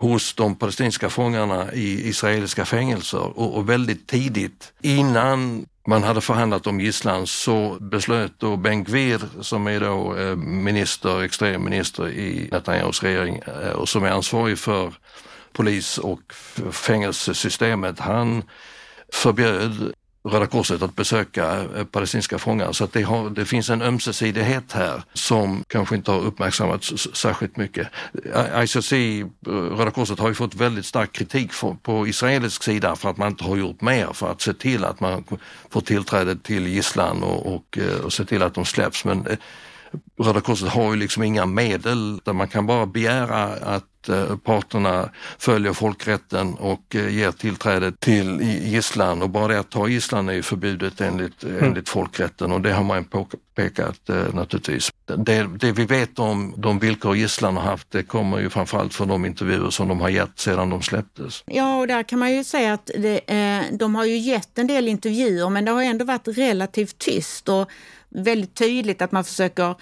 [0.02, 3.40] hos de palestinska fångarna i israeliska fängelser.
[3.40, 9.68] Och, och väldigt tidigt innan man hade förhandlat om gisslan så beslöt då Ben-Gvir som
[9.68, 14.94] är då eh, minister, extremminister i Netanyahus regering eh, och som är ansvarig för
[15.54, 16.34] polis och
[16.72, 18.44] fängelsesystemet, han
[19.14, 19.94] förbjöd
[20.24, 22.72] Röda Korset att besöka eh, palestinska fångar.
[22.72, 27.58] Så att det, har, det, finns en ömsesidighet här som kanske inte har uppmärksammats särskilt
[27.58, 27.88] mycket.
[28.64, 33.10] ICC, eh, Röda Korset, har ju fått väldigt stark kritik för, på israelisk sida för
[33.10, 35.24] att man inte har gjort mer för att se till att man
[35.70, 39.06] får tillträde till gisslan och, och, eh, och se till att de släpps.
[39.06, 39.28] Men
[40.20, 45.10] Röda Korset har ju liksom inga medel där man kan bara begära att eh, parterna
[45.40, 50.42] följer folkrätten och eh, ger tillträde till gisslan och bara det att ta gisslan är
[50.42, 51.64] förbjudet enligt, mm.
[51.64, 54.92] enligt folkrätten och det har man påpekat eh, naturligtvis.
[55.06, 59.08] Det, det, vi vet om de villkor gisslan har haft det kommer ju framförallt från
[59.08, 61.44] de intervjuer som de har gett sedan de släpptes.
[61.46, 63.22] Ja, och där kan man ju säga att det,
[63.72, 67.70] de har ju gett en del intervjuer men det har ändå varit relativt tyst och
[68.10, 69.76] väldigt tydligt att man försöker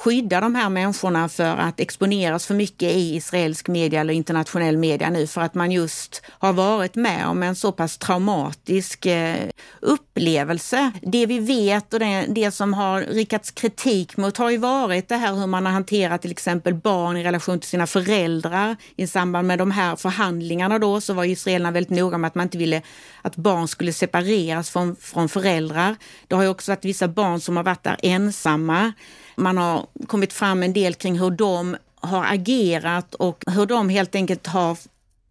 [0.00, 5.10] skydda de här människorna för att exponeras för mycket i israelisk media eller internationell media
[5.10, 9.48] nu för att man just har varit med om en så pass traumatisk eh,
[9.80, 10.90] upplevelse.
[11.02, 15.16] Det vi vet och det, det som har riktats kritik mot har ju varit det
[15.16, 18.76] här hur man har hanterat till exempel barn i relation till sina föräldrar.
[18.96, 22.46] I samband med de här förhandlingarna då så var israelerna väldigt noga med att man
[22.46, 22.82] inte ville
[23.22, 25.96] att barn skulle separeras från, från föräldrar.
[26.28, 28.92] Det har ju också varit vissa barn som har varit där ensamma.
[29.40, 34.14] Man har kommit fram en del kring hur de har agerat och hur de helt
[34.14, 34.76] enkelt har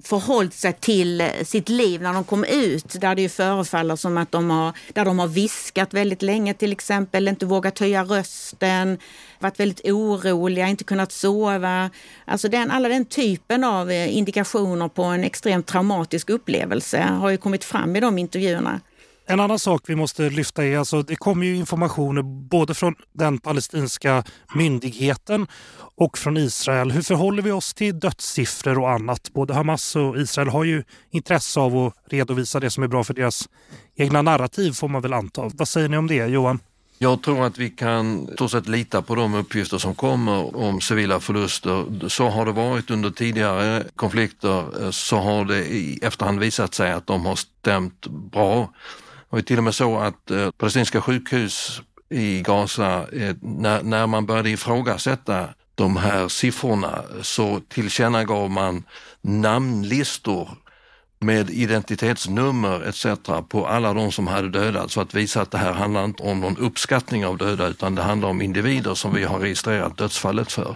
[0.04, 4.32] förhållit sig till sitt liv när de kom ut, där det ju förefaller som att
[4.32, 8.98] de har, där de har viskat väldigt länge till exempel, inte vågat höja rösten,
[9.40, 11.90] varit väldigt oroliga, inte kunnat sova.
[12.26, 17.38] Alltså den, alla den typen av eh, indikationer på en extremt traumatisk upplevelse har ju
[17.38, 18.80] kommit fram i de intervjuerna.
[19.32, 23.38] En annan sak vi måste lyfta är alltså det kommer ju informationer både från den
[23.38, 24.24] palestinska
[24.56, 25.48] myndigheten
[25.96, 26.92] och från Israel.
[26.92, 29.34] Hur förhåller vi oss till dödssiffror och annat?
[29.34, 33.14] Både Hamas och Israel har ju intresse av att redovisa det som är bra för
[33.14, 33.50] deras
[33.96, 35.52] egna narrativ får man väl anta.
[35.54, 36.60] Vad säger ni om det Johan?
[36.98, 41.20] Jag tror att vi kan stort sett lita på de uppgifter som kommer om civila
[41.20, 42.10] förluster.
[42.10, 47.08] Så har det varit under tidigare konflikter, så har det i efterhand visat sig att
[47.08, 48.70] de har stämt bra.
[49.30, 54.08] Det var till och med så att eh, palestinska sjukhus i Gaza, eh, när, när
[54.08, 58.84] man började ifrågasätta de här siffrorna så tillkännagav man
[59.22, 60.50] namnlistor
[61.20, 63.06] med identitetsnummer etc.
[63.50, 66.40] på alla de som hade dödats för att visa att det här handlar inte om
[66.40, 70.76] någon uppskattning av döda utan det handlar om individer som vi har registrerat dödsfallet för.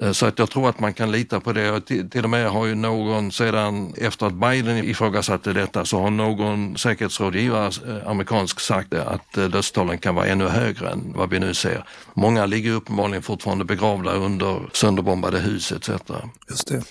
[0.00, 1.80] Eh, så att jag tror att man kan lita på det.
[2.10, 6.76] Till och med har ju någon sedan efter att Biden ifrågasatte detta så har någon
[6.78, 11.54] säkerhetsrådgivare eh, amerikansk sagt att eh, dödstalen kan vara ännu högre än vad vi nu
[11.54, 11.84] ser.
[12.14, 15.90] Många ligger uppenbarligen fortfarande begravda under sönderbombade hus etc.
[16.48, 16.82] Just det.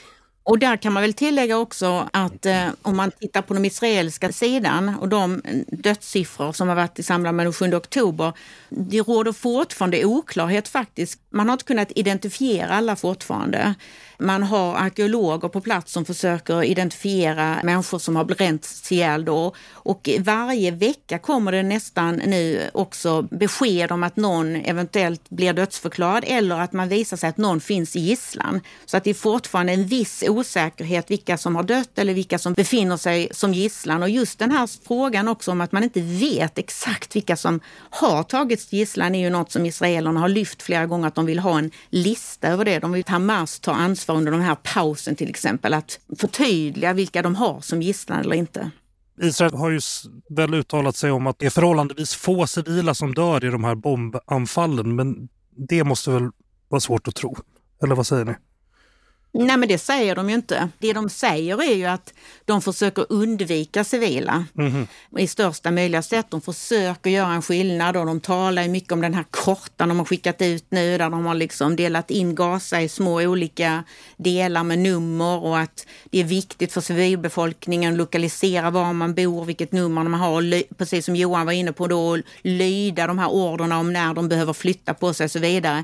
[0.44, 4.32] Och där kan man väl tillägga också att eh, om man tittar på den israeliska
[4.32, 8.34] sidan och de eh, dödssiffror som har varit i samband med den 7 oktober.
[8.70, 11.20] Det råder fortfarande oklarhet faktiskt.
[11.30, 13.76] Man har inte kunnat identifiera alla fortfarande.
[14.22, 19.56] Man har arkeologer på plats som försöker identifiera människor som har bränts ihjäl då.
[19.72, 26.24] Och varje vecka kommer det nästan nu också besked om att någon eventuellt blir dödsförklarad
[26.28, 28.62] eller att man visar sig att någon finns i gisslan.
[28.86, 32.54] Så att det är fortfarande en viss osäkerhet vilka som har dött eller vilka som
[32.54, 34.04] befinner sig som gisslan.
[34.04, 37.60] Och just den här frågan också om att man inte vet exakt vilka som
[37.90, 41.26] har tagits till gisslan är ju något som israelerna har lyft flera gånger att de
[41.26, 42.80] vill ha en lista över det.
[42.80, 46.93] De vill att Hamas tar ansvar för under den här pausen till exempel, att förtydliga
[46.93, 48.72] vilka de har som gisslan eller inte.
[49.22, 49.80] Israel har ju
[50.30, 53.76] väl uttalat sig om att det är förhållandevis få civila som dör i de här
[53.76, 55.30] bombanfallen, men
[55.68, 56.30] det måste väl
[56.70, 57.38] vara svårt att tro?
[57.84, 58.34] Eller vad säger ni?
[59.34, 60.70] Nej, men det säger de ju inte.
[60.80, 62.14] Det de säger är ju att
[62.46, 64.88] de försöker undvika civila mm.
[65.18, 66.26] i största möjliga sätt.
[66.30, 70.06] De försöker göra en skillnad och de talar mycket om den här kartan de har
[70.06, 73.84] skickat ut nu där de har liksom delat in Gaza i små olika
[74.18, 79.46] delar med nummer och att det är viktigt för civilbefolkningen att lokalisera var man bor,
[79.46, 83.80] vilket nummer man har, precis som Johan var inne på då, lyda de här orderna
[83.80, 85.84] om när de behöver flytta på sig och så vidare.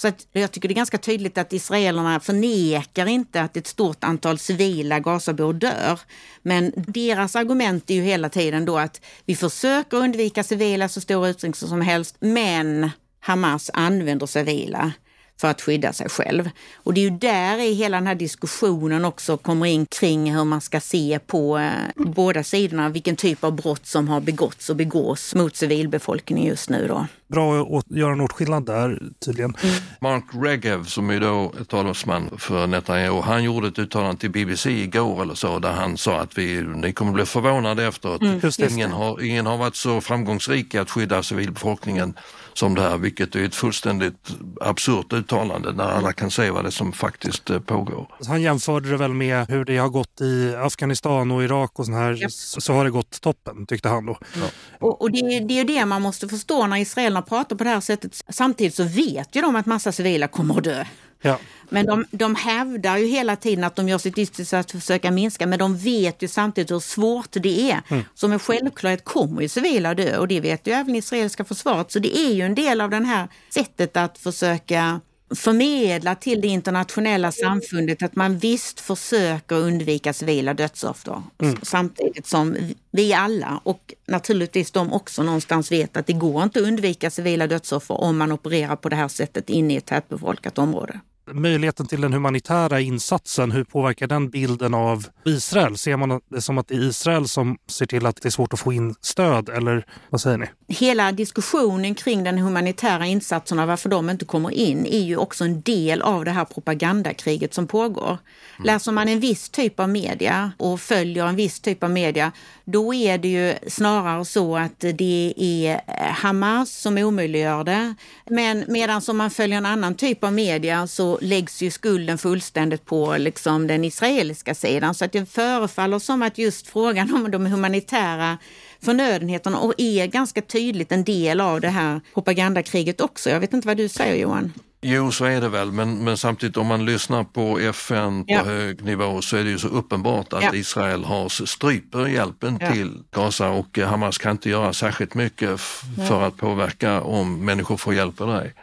[0.00, 4.04] Så att jag tycker det är ganska tydligt att israelerna förnekar inte att ett stort
[4.04, 6.00] antal civila Gazabor dör.
[6.42, 11.28] Men deras argument är ju hela tiden då att vi försöker undvika civila så stor
[11.28, 12.90] utsträckning som helst, men
[13.20, 14.92] Hamas använder civila
[15.40, 16.50] för att skydda sig själv.
[16.76, 20.44] Och det är ju där i hela den här diskussionen också kommer in kring hur
[20.44, 24.76] man ska se på eh, båda sidorna, vilken typ av brott som har begåtts och
[24.76, 26.88] begås mot civilbefolkningen just nu.
[26.88, 27.06] Då.
[27.26, 29.56] Bra att göra en åtskillnad där tydligen.
[29.62, 29.74] Mm.
[30.00, 35.22] Mark Regev som är då talesman för Netanyahu, han gjorde ett uttalande till BBC igår
[35.22, 38.22] eller så där han sa att vi, ni kommer bli förvånade efteråt.
[38.22, 42.14] Mm, ingen, har, ingen har varit så framgångsrik i att skydda civilbefolkningen
[42.58, 44.28] som det här, vilket är ett fullständigt
[44.60, 48.08] absurt uttalande när alla kan se vad det är som faktiskt eh, pågår.
[48.26, 51.94] Han jämförde det väl med hur det har gått i Afghanistan och Irak och sån
[51.94, 52.28] här, ja.
[52.30, 54.18] så har det gått toppen tyckte han då.
[54.34, 54.46] Ja.
[54.80, 57.70] Och, och det, det, är ju det man måste förstå när israelerna pratar på det
[57.70, 58.24] här sättet.
[58.28, 60.84] Samtidigt så vet ju de att massa civila kommer att dö.
[61.20, 61.38] Ja.
[61.68, 65.46] Men de, de hävdar ju hela tiden att de gör sitt yttersta att försöka minska,
[65.46, 67.82] men de vet ju samtidigt hur svårt det är.
[67.88, 68.04] Mm.
[68.14, 71.92] Som en självklarhet kommer ju civila dö och det vet ju även israeliska försvaret.
[71.92, 75.00] Så det är ju en del av det här sättet att försöka
[75.34, 81.22] förmedla till det internationella samfundet att man visst försöker undvika civila dödsoffer.
[81.42, 81.56] Mm.
[81.62, 82.56] Samtidigt som
[82.90, 87.46] vi alla och naturligtvis de också någonstans vet att det går inte att undvika civila
[87.46, 91.00] dödsoffer om man opererar på det här sättet inne i ett tätbefolkat område
[91.32, 95.78] möjligheten till den humanitära insatsen, hur påverkar den bilden av Israel?
[95.78, 98.52] Ser man det som att det är Israel som ser till att det är svårt
[98.52, 100.46] att få in stöd eller vad säger ni?
[100.70, 105.44] Hela diskussionen kring den humanitära insatsen och varför de inte kommer in är ju också
[105.44, 108.08] en del av det här propagandakriget som pågår.
[108.08, 108.66] Mm.
[108.66, 112.32] Läser man en viss typ av media och följer en viss typ av media,
[112.64, 115.80] då är det ju snarare så att det är
[116.12, 117.94] Hamas som omöjliggör det.
[118.26, 122.84] Men medan om man följer en annan typ av media så läggs ju skulden fullständigt
[122.84, 124.94] på liksom den israeliska sidan.
[124.94, 128.38] Så att det förefaller som att just frågan om de humanitära
[128.82, 133.30] förnödenheterna är ganska tydligt en del av det här propagandakriget också.
[133.30, 134.52] Jag vet inte vad du säger Johan?
[134.80, 138.44] Jo, så är det väl, men, men samtidigt om man lyssnar på FN på ja.
[138.44, 140.54] hög nivå så är det ju så uppenbart att ja.
[140.54, 142.72] Israel har stryper hjälpen ja.
[142.72, 145.60] till Gaza och Hamas kan inte göra särskilt mycket
[146.08, 148.54] för att påverka om människor får hjälp eller ej.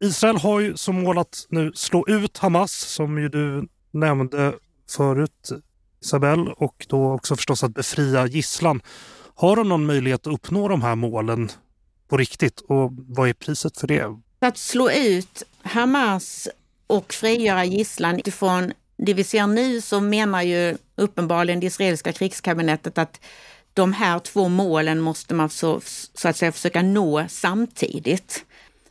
[0.00, 4.54] Israel har ju som mål att nu slå ut Hamas, som ju du nämnde
[4.96, 5.50] förut
[6.02, 8.82] Isabel, och då också förstås att befria gisslan.
[9.34, 11.50] Har de någon möjlighet att uppnå de här målen
[12.08, 14.18] på riktigt och vad är priset för det?
[14.40, 16.48] Att slå ut Hamas
[16.86, 22.98] och frigöra gisslan utifrån det vi ser nu så menar ju uppenbarligen det israeliska krigskabinettet
[22.98, 23.20] att
[23.74, 25.80] de här två målen måste man så,
[26.14, 28.44] så att säga försöka nå samtidigt.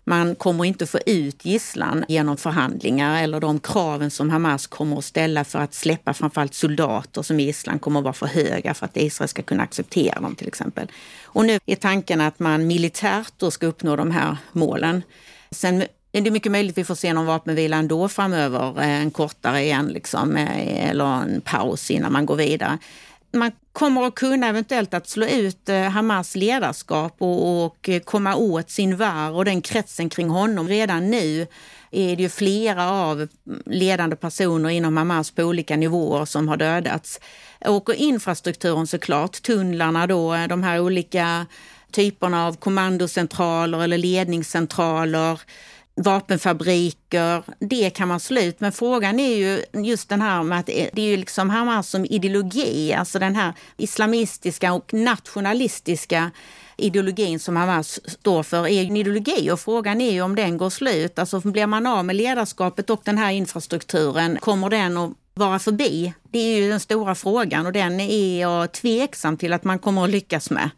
[0.03, 5.05] Man kommer inte få ut gisslan genom förhandlingar eller de kraven som Hamas kommer att
[5.05, 8.97] ställa för att släppa framförallt soldater som gisslan kommer att vara för höga för att
[8.97, 10.91] Israel ska kunna acceptera dem till exempel.
[11.23, 15.03] Och nu är tanken att man militärt då ska uppnå de här målen.
[15.51, 19.11] Sen är det mycket möjligt att vi får se någon vapenvila ändå framöver, eh, en
[19.11, 22.77] kortare igen, liksom, eh, eller en paus innan man går vidare
[23.33, 28.35] man kommer att kunna eventuellt att slå ut eh, Hamas ledarskap och, och eh, komma
[28.35, 30.67] åt sin var och den kretsen kring honom.
[30.67, 31.47] Redan nu
[31.91, 33.27] är det ju flera av
[33.65, 37.19] ledande personer inom Hamas på olika nivåer som har dödats.
[37.65, 41.45] Och infrastrukturen såklart, tunnlarna då, eh, de här olika
[41.91, 45.41] typerna av kommandocentraler eller ledningscentraler
[45.95, 48.59] vapenfabriker, det kan man slå ut.
[48.59, 52.05] Men frågan är ju just den här med att det är ju liksom Hamas som
[52.05, 56.31] ideologi, alltså den här islamistiska och nationalistiska
[56.77, 60.57] ideologin som Hamas alltså står för är en ideologi och frågan är ju om den
[60.57, 61.19] går slut.
[61.19, 66.13] Alltså blir man av med ledarskapet och den här infrastrukturen, kommer den att vara förbi?
[66.31, 70.03] Det är ju den stora frågan och den är jag tveksam till att man kommer
[70.03, 70.69] att lyckas med.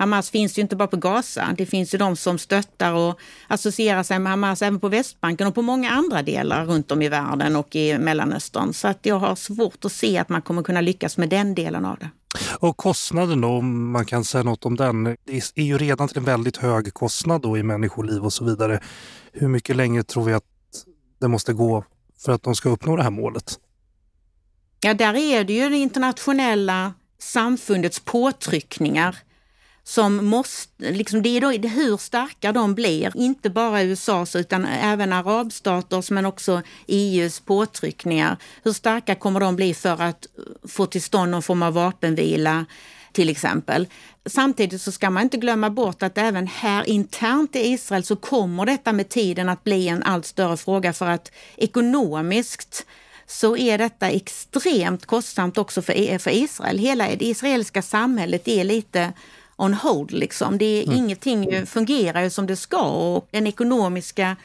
[0.00, 1.54] Hamas finns ju inte bara på Gaza.
[1.58, 5.54] Det finns ju de som stöttar och associerar sig med Hamas även på Västbanken och
[5.54, 8.72] på många andra delar runt om i världen och i Mellanöstern.
[8.72, 11.84] Så att jag har svårt att se att man kommer kunna lyckas med den delen
[11.84, 12.10] av det.
[12.58, 15.04] Och kostnaden då, om man kan säga något om den.
[15.04, 18.80] Det är ju redan till en väldigt hög kostnad då i människoliv och så vidare.
[19.32, 20.44] Hur mycket längre tror vi att
[21.20, 21.84] det måste gå
[22.24, 23.58] för att de ska uppnå det här målet?
[24.80, 29.16] Ja, där är det ju det internationella samfundets påtryckningar
[29.84, 35.12] som måste, liksom det är då, hur starka de blir, inte bara USAs utan även
[35.12, 38.36] arabstaters men också EUs påtryckningar.
[38.62, 40.26] Hur starka kommer de bli för att
[40.68, 42.66] få till stånd någon form av vapenvila
[43.12, 43.86] till exempel.
[44.26, 48.66] Samtidigt så ska man inte glömma bort att även här internt i Israel så kommer
[48.66, 52.86] detta med tiden att bli en allt större fråga för att ekonomiskt
[53.26, 56.78] så är detta extremt kostsamt också för, e, för Israel.
[56.78, 59.12] Hela det israeliska samhället är lite
[59.60, 60.10] on hold.
[60.10, 60.58] Liksom.
[60.58, 60.96] Det är, mm.
[60.96, 64.36] Ingenting fungerar ju som det ska och den ekonomiska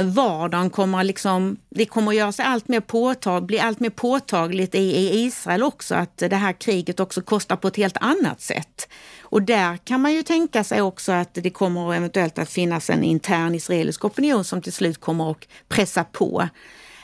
[0.00, 4.74] vardagen kommer liksom, det kommer att göra sig allt mer påtag, bli allt mer påtagligt
[4.74, 8.88] i, i Israel också, att det här kriget också kostar på ett helt annat sätt.
[9.22, 13.04] Och där kan man ju tänka sig också att det kommer eventuellt att finnas en
[13.04, 16.48] intern israelisk opinion som till slut kommer att pressa på.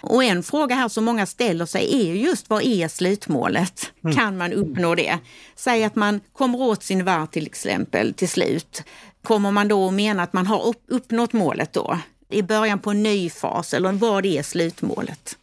[0.01, 3.93] Och en fråga här som många ställer sig är just vad är slutmålet?
[4.05, 4.17] Mm.
[4.17, 5.19] Kan man uppnå det?
[5.57, 8.83] Säg att man kommer åt sin värld till exempel till slut.
[9.23, 11.99] Kommer man då att mena att man har uppnått målet då?
[12.29, 15.37] I början på en ny fas eller vad är slutmålet?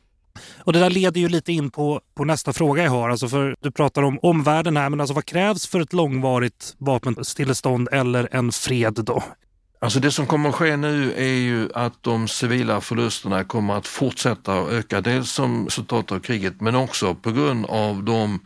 [0.58, 3.10] Och det där leder ju lite in på, på nästa fråga jag har.
[3.10, 7.90] Alltså för du pratar om omvärlden här, men alltså vad krävs för ett långvarigt vapenstillestånd
[7.92, 9.24] eller en fred då?
[9.80, 13.88] Alltså det som kommer att ske nu är ju att de civila förlusterna kommer att
[13.88, 15.02] fortsätta att öka.
[15.02, 18.40] Dels som resultat av kriget men också på grund av de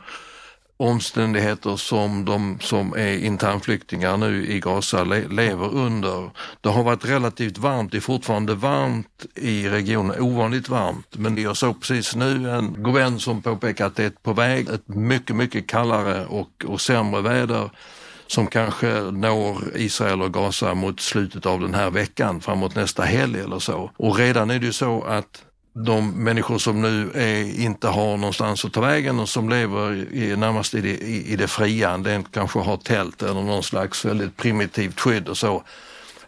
[0.78, 6.30] omständigheter som de som är internflyktingar nu i Gaza le lever under.
[6.62, 11.18] Det har varit relativt varmt, det är fortfarande varmt i regionen, ovanligt varmt.
[11.18, 14.70] Men jag såg precis nu en god vän som påpekar att det är på väg
[14.70, 17.70] ett mycket, mycket kallare och, och sämre väder
[18.32, 23.40] som kanske når Israel och Gaza mot slutet av den här veckan, framåt nästa helg
[23.40, 23.92] eller så.
[23.98, 25.44] Och redan är det ju så att
[25.86, 30.36] de människor som nu är, inte har någonstans att ta vägen och som lever i,
[30.36, 34.38] närmast i det, i, i det fria, den kanske har tält eller någon slags väldigt
[34.38, 35.64] primitivt skydd och så.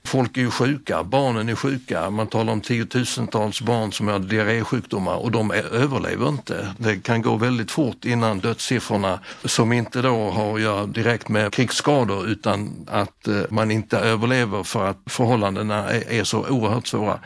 [0.03, 2.09] Folk är ju sjuka, barnen är sjuka.
[2.09, 6.73] Man talar om tiotusentals barn som har diarrésjukdomar och de överlever inte.
[6.77, 11.53] Det kan gå väldigt fort innan dödssiffrorna, som inte då har att göra direkt med
[11.53, 17.19] krigsskador utan att eh, man inte överlever för att förhållandena är, så oerhört svåra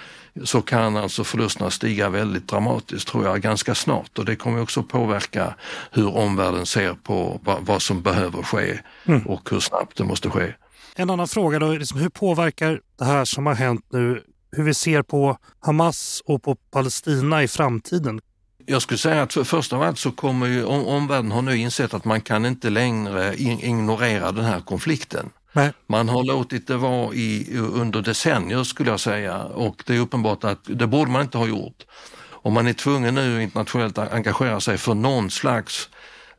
[0.44, 4.84] så kan alltså förlusterna stiga väldigt dramatiskt tror jag ganska snart och det kommer också
[4.84, 5.56] påverka
[5.92, 9.22] hur omvärlden ser på vad, vad som behöver ske mm.
[9.22, 10.54] och hur snabbt det måste ske.
[10.98, 14.24] En annan fråga då, liksom, hur påverkar det här som har hänt nu
[14.56, 18.22] hur vi ser på Hamas och på Palestina i framtiden?
[18.66, 21.58] Jag skulle säga att för först av allt så kommer ju om, omvärlden har nu
[21.58, 25.30] insett att man kan inte längre ignorera den här konflikten.
[25.54, 25.74] Nej.
[25.88, 30.44] Man har låtit det vara i, under decennier skulle jag säga och det är uppenbart
[30.44, 31.86] att det borde man inte ha gjort.
[32.30, 35.90] Om man är tvungen nu internationellt att engagera sig för någon slags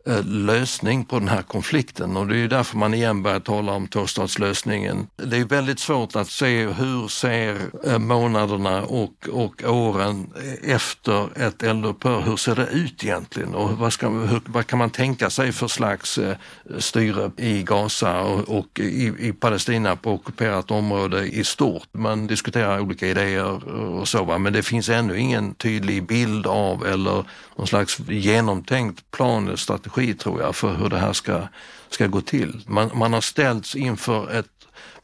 [0.07, 3.88] Eh, lösning på den här konflikten och det är därför man igen börjar tala om
[3.88, 5.07] tvåstatslösningen.
[5.16, 10.26] Det är väldigt svårt att se hur ser eh, månaderna och, och åren
[10.62, 14.90] efter ett eldupphör, hur ser det ut egentligen och vad, ska, hur, vad kan man
[14.90, 16.36] tänka sig för slags eh,
[16.78, 21.88] styre i Gaza och, och i, i, Palestina på ockuperat område i stort.
[21.92, 27.24] Man diskuterar olika idéer och så, men det finns ännu ingen tydlig bild av eller
[27.57, 31.49] någon slags genomtänkt plan eller strategi tror jag för hur det här ska,
[31.90, 32.61] ska gå till.
[32.66, 34.47] Man, man har ställts inför ett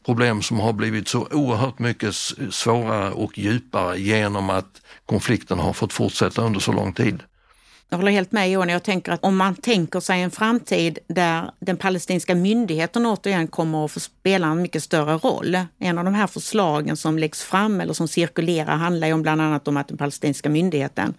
[0.05, 2.15] problem som har blivit så oerhört mycket
[2.49, 7.23] svårare och djupare genom att konflikten har fått fortsätta under så lång tid.
[7.93, 8.69] Jag håller helt med Johan.
[8.69, 13.85] Jag tänker att om man tänker sig en framtid där den palestinska myndigheten återigen kommer
[13.85, 15.57] att få spela en mycket större roll.
[15.79, 19.41] En av de här förslagen som läggs fram eller som cirkulerar handlar ju om bland
[19.41, 21.13] annat om att den palestinska myndigheten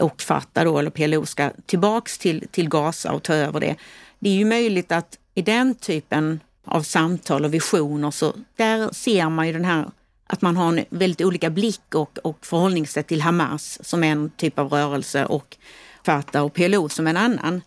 [0.00, 3.76] och Fatah då, eller PLO ska tillbaks till, till Gaza och ta över det.
[4.18, 9.28] Det är ju möjligt att i den typen av samtal och visioner så där ser
[9.28, 9.90] man ju den här
[10.26, 14.58] att man har en väldigt olika blick och, och förhållningssätt till Hamas som en typ
[14.58, 15.56] av rörelse och
[16.04, 17.62] Fatah och PLO som en annan.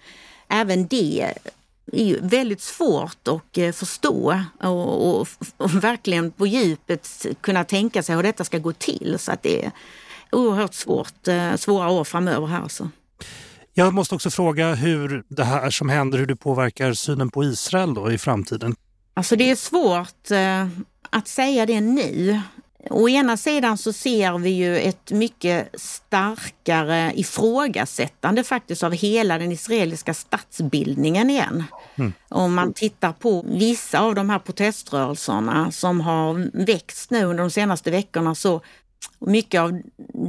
[0.48, 1.34] Även det
[1.92, 8.04] är ju väldigt svårt att eh, förstå och, och, och, verkligen på djupet kunna tänka
[8.04, 9.16] sig hur detta ska gå till.
[9.20, 9.72] Så att det,
[10.32, 12.62] oerhört svårt, eh, svåra år framöver här.
[12.62, 12.90] Alltså.
[13.74, 17.94] Jag måste också fråga hur det här som händer, hur det påverkar synen på Israel
[17.94, 18.76] då i framtiden?
[19.14, 20.68] Alltså det är svårt eh,
[21.10, 22.42] att säga det nu.
[22.90, 29.52] Å ena sidan så ser vi ju ett mycket starkare ifrågasättande faktiskt av hela den
[29.52, 31.64] israeliska statsbildningen igen.
[31.96, 32.14] Mm.
[32.30, 37.52] Om man tittar på vissa av de här proteströrelserna som har växt nu under de
[37.52, 38.62] senaste veckorna så
[39.20, 39.82] mycket av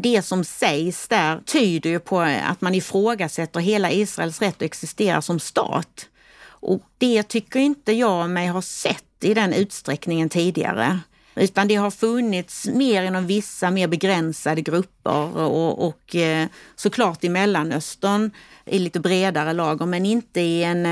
[0.03, 5.23] det som sägs där tyder ju på att man ifrågasätter hela Israels rätt att existera
[5.23, 6.09] som stat.
[6.49, 11.01] Och det tycker inte jag mig ha sett i den utsträckningen tidigare.
[11.35, 17.29] Utan det har funnits mer inom vissa mer begränsade grupper och, och eh, såklart i
[17.29, 18.31] Mellanöstern
[18.65, 20.87] i lite bredare lager men inte i en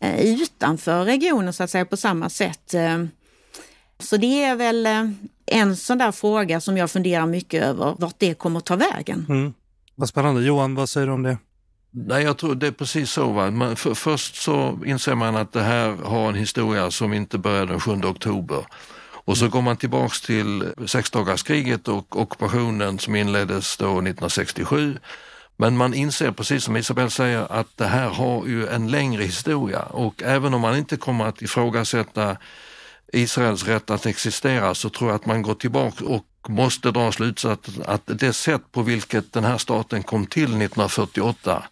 [0.00, 2.74] eh, utanför regionen så att säga på samma sätt.
[2.74, 3.04] Eh,
[3.98, 4.88] så det är väl
[5.46, 9.26] en sån där fråga som jag funderar mycket över, vart det kommer att ta vägen.
[9.28, 9.54] Mm.
[9.94, 10.42] Vad spännande.
[10.42, 11.38] Johan, vad säger du om det?
[11.90, 13.32] Nej, jag tror det är precis så.
[13.32, 13.50] Va?
[13.50, 17.72] Man, för, först så inser man att det här har en historia som inte började
[17.72, 18.66] den 7 oktober.
[19.26, 24.98] Och så går man tillbaks till sexdagarskriget och ockupationen som inleddes då 1967.
[25.56, 29.82] Men man inser, precis som Isabel säger, att det här har ju en längre historia
[29.82, 32.36] och även om man inte kommer att ifrågasätta
[33.12, 37.82] Israels rätt att existera så tror jag att man går tillbaka och måste dra slutsatsen
[37.86, 41.62] att det sätt på vilket den här staten kom till 1948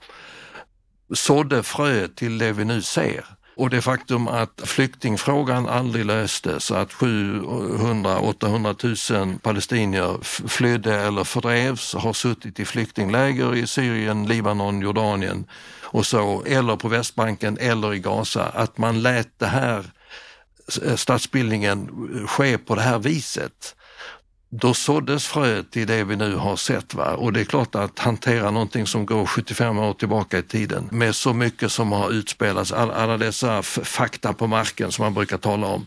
[1.15, 3.25] sådde frö till det vi nu ser.
[3.57, 10.19] Och det faktum att flyktingfrågan aldrig löstes, att 700-800 000 palestinier
[10.49, 15.47] flydde eller fördrevs, har suttit i flyktingläger i Syrien, Libanon, Jordanien
[15.83, 19.85] och så, eller på Västbanken eller i Gaza, att man lät det här
[20.83, 23.75] Eh, statsbildningen eh, ske på det här viset
[24.61, 26.95] då såddes fröet i det vi nu har sett.
[26.95, 27.15] Va?
[27.15, 31.17] Och det är klart att hantera någonting som går 75 år tillbaka i tiden med
[31.17, 35.67] så mycket som har utspelats, all, alla dessa fakta på marken som man brukar tala
[35.67, 35.87] om,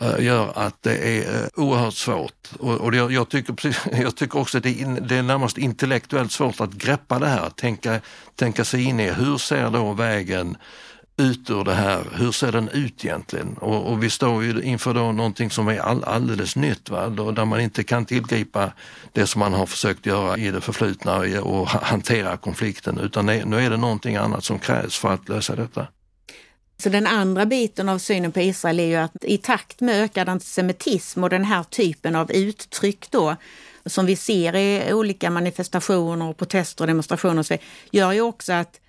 [0.00, 2.48] eh, gör att det är oerhört svårt.
[2.58, 6.32] Och, och jag, jag, tycker, jag tycker också att det är, det är närmast intellektuellt
[6.32, 8.00] svårt att greppa det här, tänka,
[8.36, 10.56] tänka sig in i hur ser då vägen
[11.16, 13.56] ut ur det här, hur ser den ut egentligen?
[13.60, 17.08] Och, och vi står ju inför då någonting som är all, alldeles nytt, va?
[17.08, 18.72] Då, där man inte kan tillgripa
[19.12, 23.70] det som man har försökt göra i det förflutna och hantera konflikten, utan nu är
[23.70, 25.86] det någonting annat som krävs för att lösa detta.
[26.82, 30.28] Så den andra biten av synen på Israel är ju att i takt med ökad
[30.28, 33.36] antisemitism och den här typen av uttryck då,
[33.86, 37.56] som vi ser i olika manifestationer, och protester och demonstrationer, så
[37.90, 38.80] gör ju också att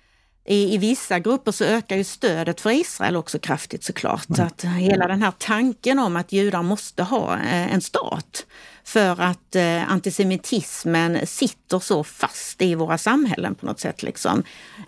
[0.46, 4.28] i, I vissa grupper så ökar ju stödet för Israel också kraftigt såklart.
[4.28, 4.36] Mm.
[4.36, 8.46] Så att hela den här tanken om att judar måste ha eh, en stat
[8.84, 14.02] för att eh, antisemitismen sitter så fast i våra samhällen på något sätt.
[14.02, 14.42] Liksom.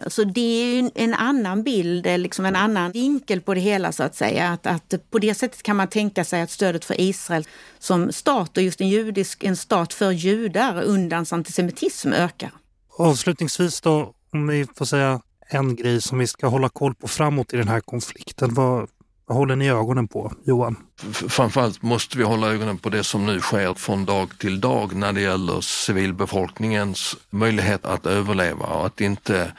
[0.06, 3.92] Så det är ju en annan bild, eh, liksom en annan vinkel på det hela
[3.92, 4.48] så att säga.
[4.48, 7.46] Att, att på det sättet kan man tänka sig att stödet för Israel
[7.78, 12.50] som stat och just en judisk en stat för judar undans antisemitism ökar.
[12.98, 17.54] Avslutningsvis då, om vi får säga en grej som vi ska hålla koll på framåt
[17.54, 18.54] i den här konflikten.
[18.54, 18.88] Vad,
[19.26, 20.76] vad håller ni ögonen på, Johan?
[21.12, 25.12] Framförallt måste vi hålla ögonen på det som nu sker från dag till dag när
[25.12, 29.52] det gäller civilbefolkningens möjlighet att överleva och att inte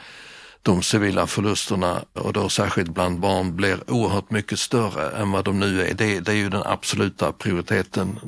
[0.68, 5.60] de civila förlusterna och då särskilt bland barn blir oerhört mycket större än vad de
[5.60, 5.94] nu är.
[5.94, 8.18] Det, det är ju den absoluta prioriteten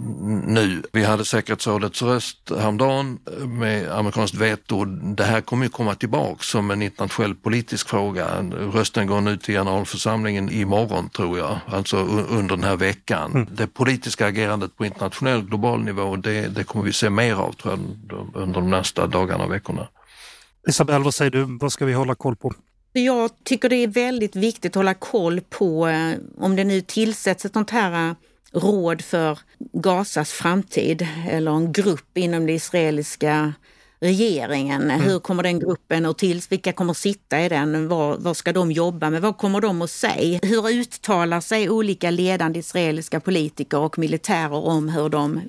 [0.47, 0.83] nu.
[0.93, 4.85] Vi hade säkerhetsrådets röst häromdagen med amerikanskt veto.
[4.85, 8.27] Det här kommer ju komma tillbaks som en internationell politisk fråga.
[8.73, 11.97] Rösten går nu till generalförsamlingen imorgon tror jag, alltså
[12.31, 13.31] under den här veckan.
[13.31, 13.47] Mm.
[13.53, 17.75] Det politiska agerandet på internationell global nivå, det, det kommer vi se mer av tror
[17.75, 17.81] jag,
[18.35, 19.89] under de nästa dagarna och veckorna.
[20.69, 21.59] Isabelle, vad säger du?
[21.61, 22.53] Vad ska vi hålla koll på?
[22.93, 27.45] Jag tycker det är väldigt viktigt att hålla koll på eh, om det nu tillsätts
[27.45, 28.15] ett sånt här eh,
[28.53, 29.39] råd för
[29.73, 33.53] Gazas framtid eller en grupp inom det israeliska
[34.01, 34.83] regeringen.
[34.83, 35.01] Mm.
[35.01, 36.43] Hur kommer den gruppen att till?
[36.49, 37.89] Vilka kommer sitta i den?
[37.89, 39.23] Vad, vad ska de jobba med?
[39.23, 40.41] Vad kommer de att säga?
[40.43, 45.41] Hur uttalar sig olika ledande israeliska politiker och militärer om hur de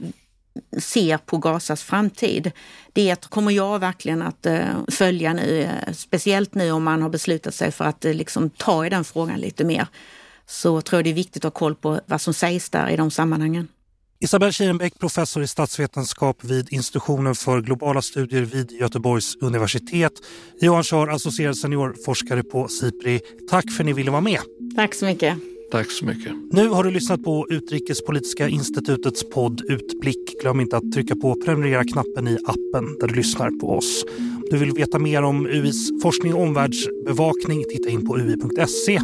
[0.78, 2.52] ser på Gazas framtid.
[2.94, 7.56] Det kommer jag verkligen att eh, följa nu, eh, speciellt nu om man har beslutat
[7.56, 9.88] sig för att eh, liksom ta i den frågan lite mer.
[10.46, 12.98] Så tror jag det är viktigt att ha koll på vad som sägs där i
[12.98, 13.68] de sammanhangen.
[14.24, 20.12] Isabelle Kirenbäck, professor i statsvetenskap vid institutionen för globala studier vid Göteborgs universitet.
[20.62, 23.20] Johan Schar, associerad seniorforskare på SIPRI.
[23.50, 24.40] Tack för att ni ville vara med.
[24.76, 25.38] Tack så mycket.
[25.72, 26.34] Tack så mycket.
[26.52, 30.42] Nu har du lyssnat på Utrikespolitiska institutets podd Utblick.
[30.42, 34.06] Glöm inte att trycka på prenumerera-knappen i appen där du lyssnar på oss.
[34.18, 39.00] Om du vill veta mer om UIs forskning och omvärldsbevakning, titta in på ui.se.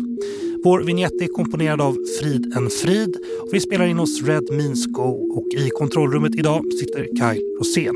[0.63, 3.17] Vår vignett är komponerad av Frid en Frid.
[3.41, 7.95] Och vi spelar in hos Red Means Go och i kontrollrummet idag sitter Kaj Rosén.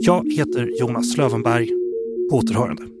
[0.00, 1.68] Jag heter Jonas Lövenberg.
[2.30, 2.91] På återhörande.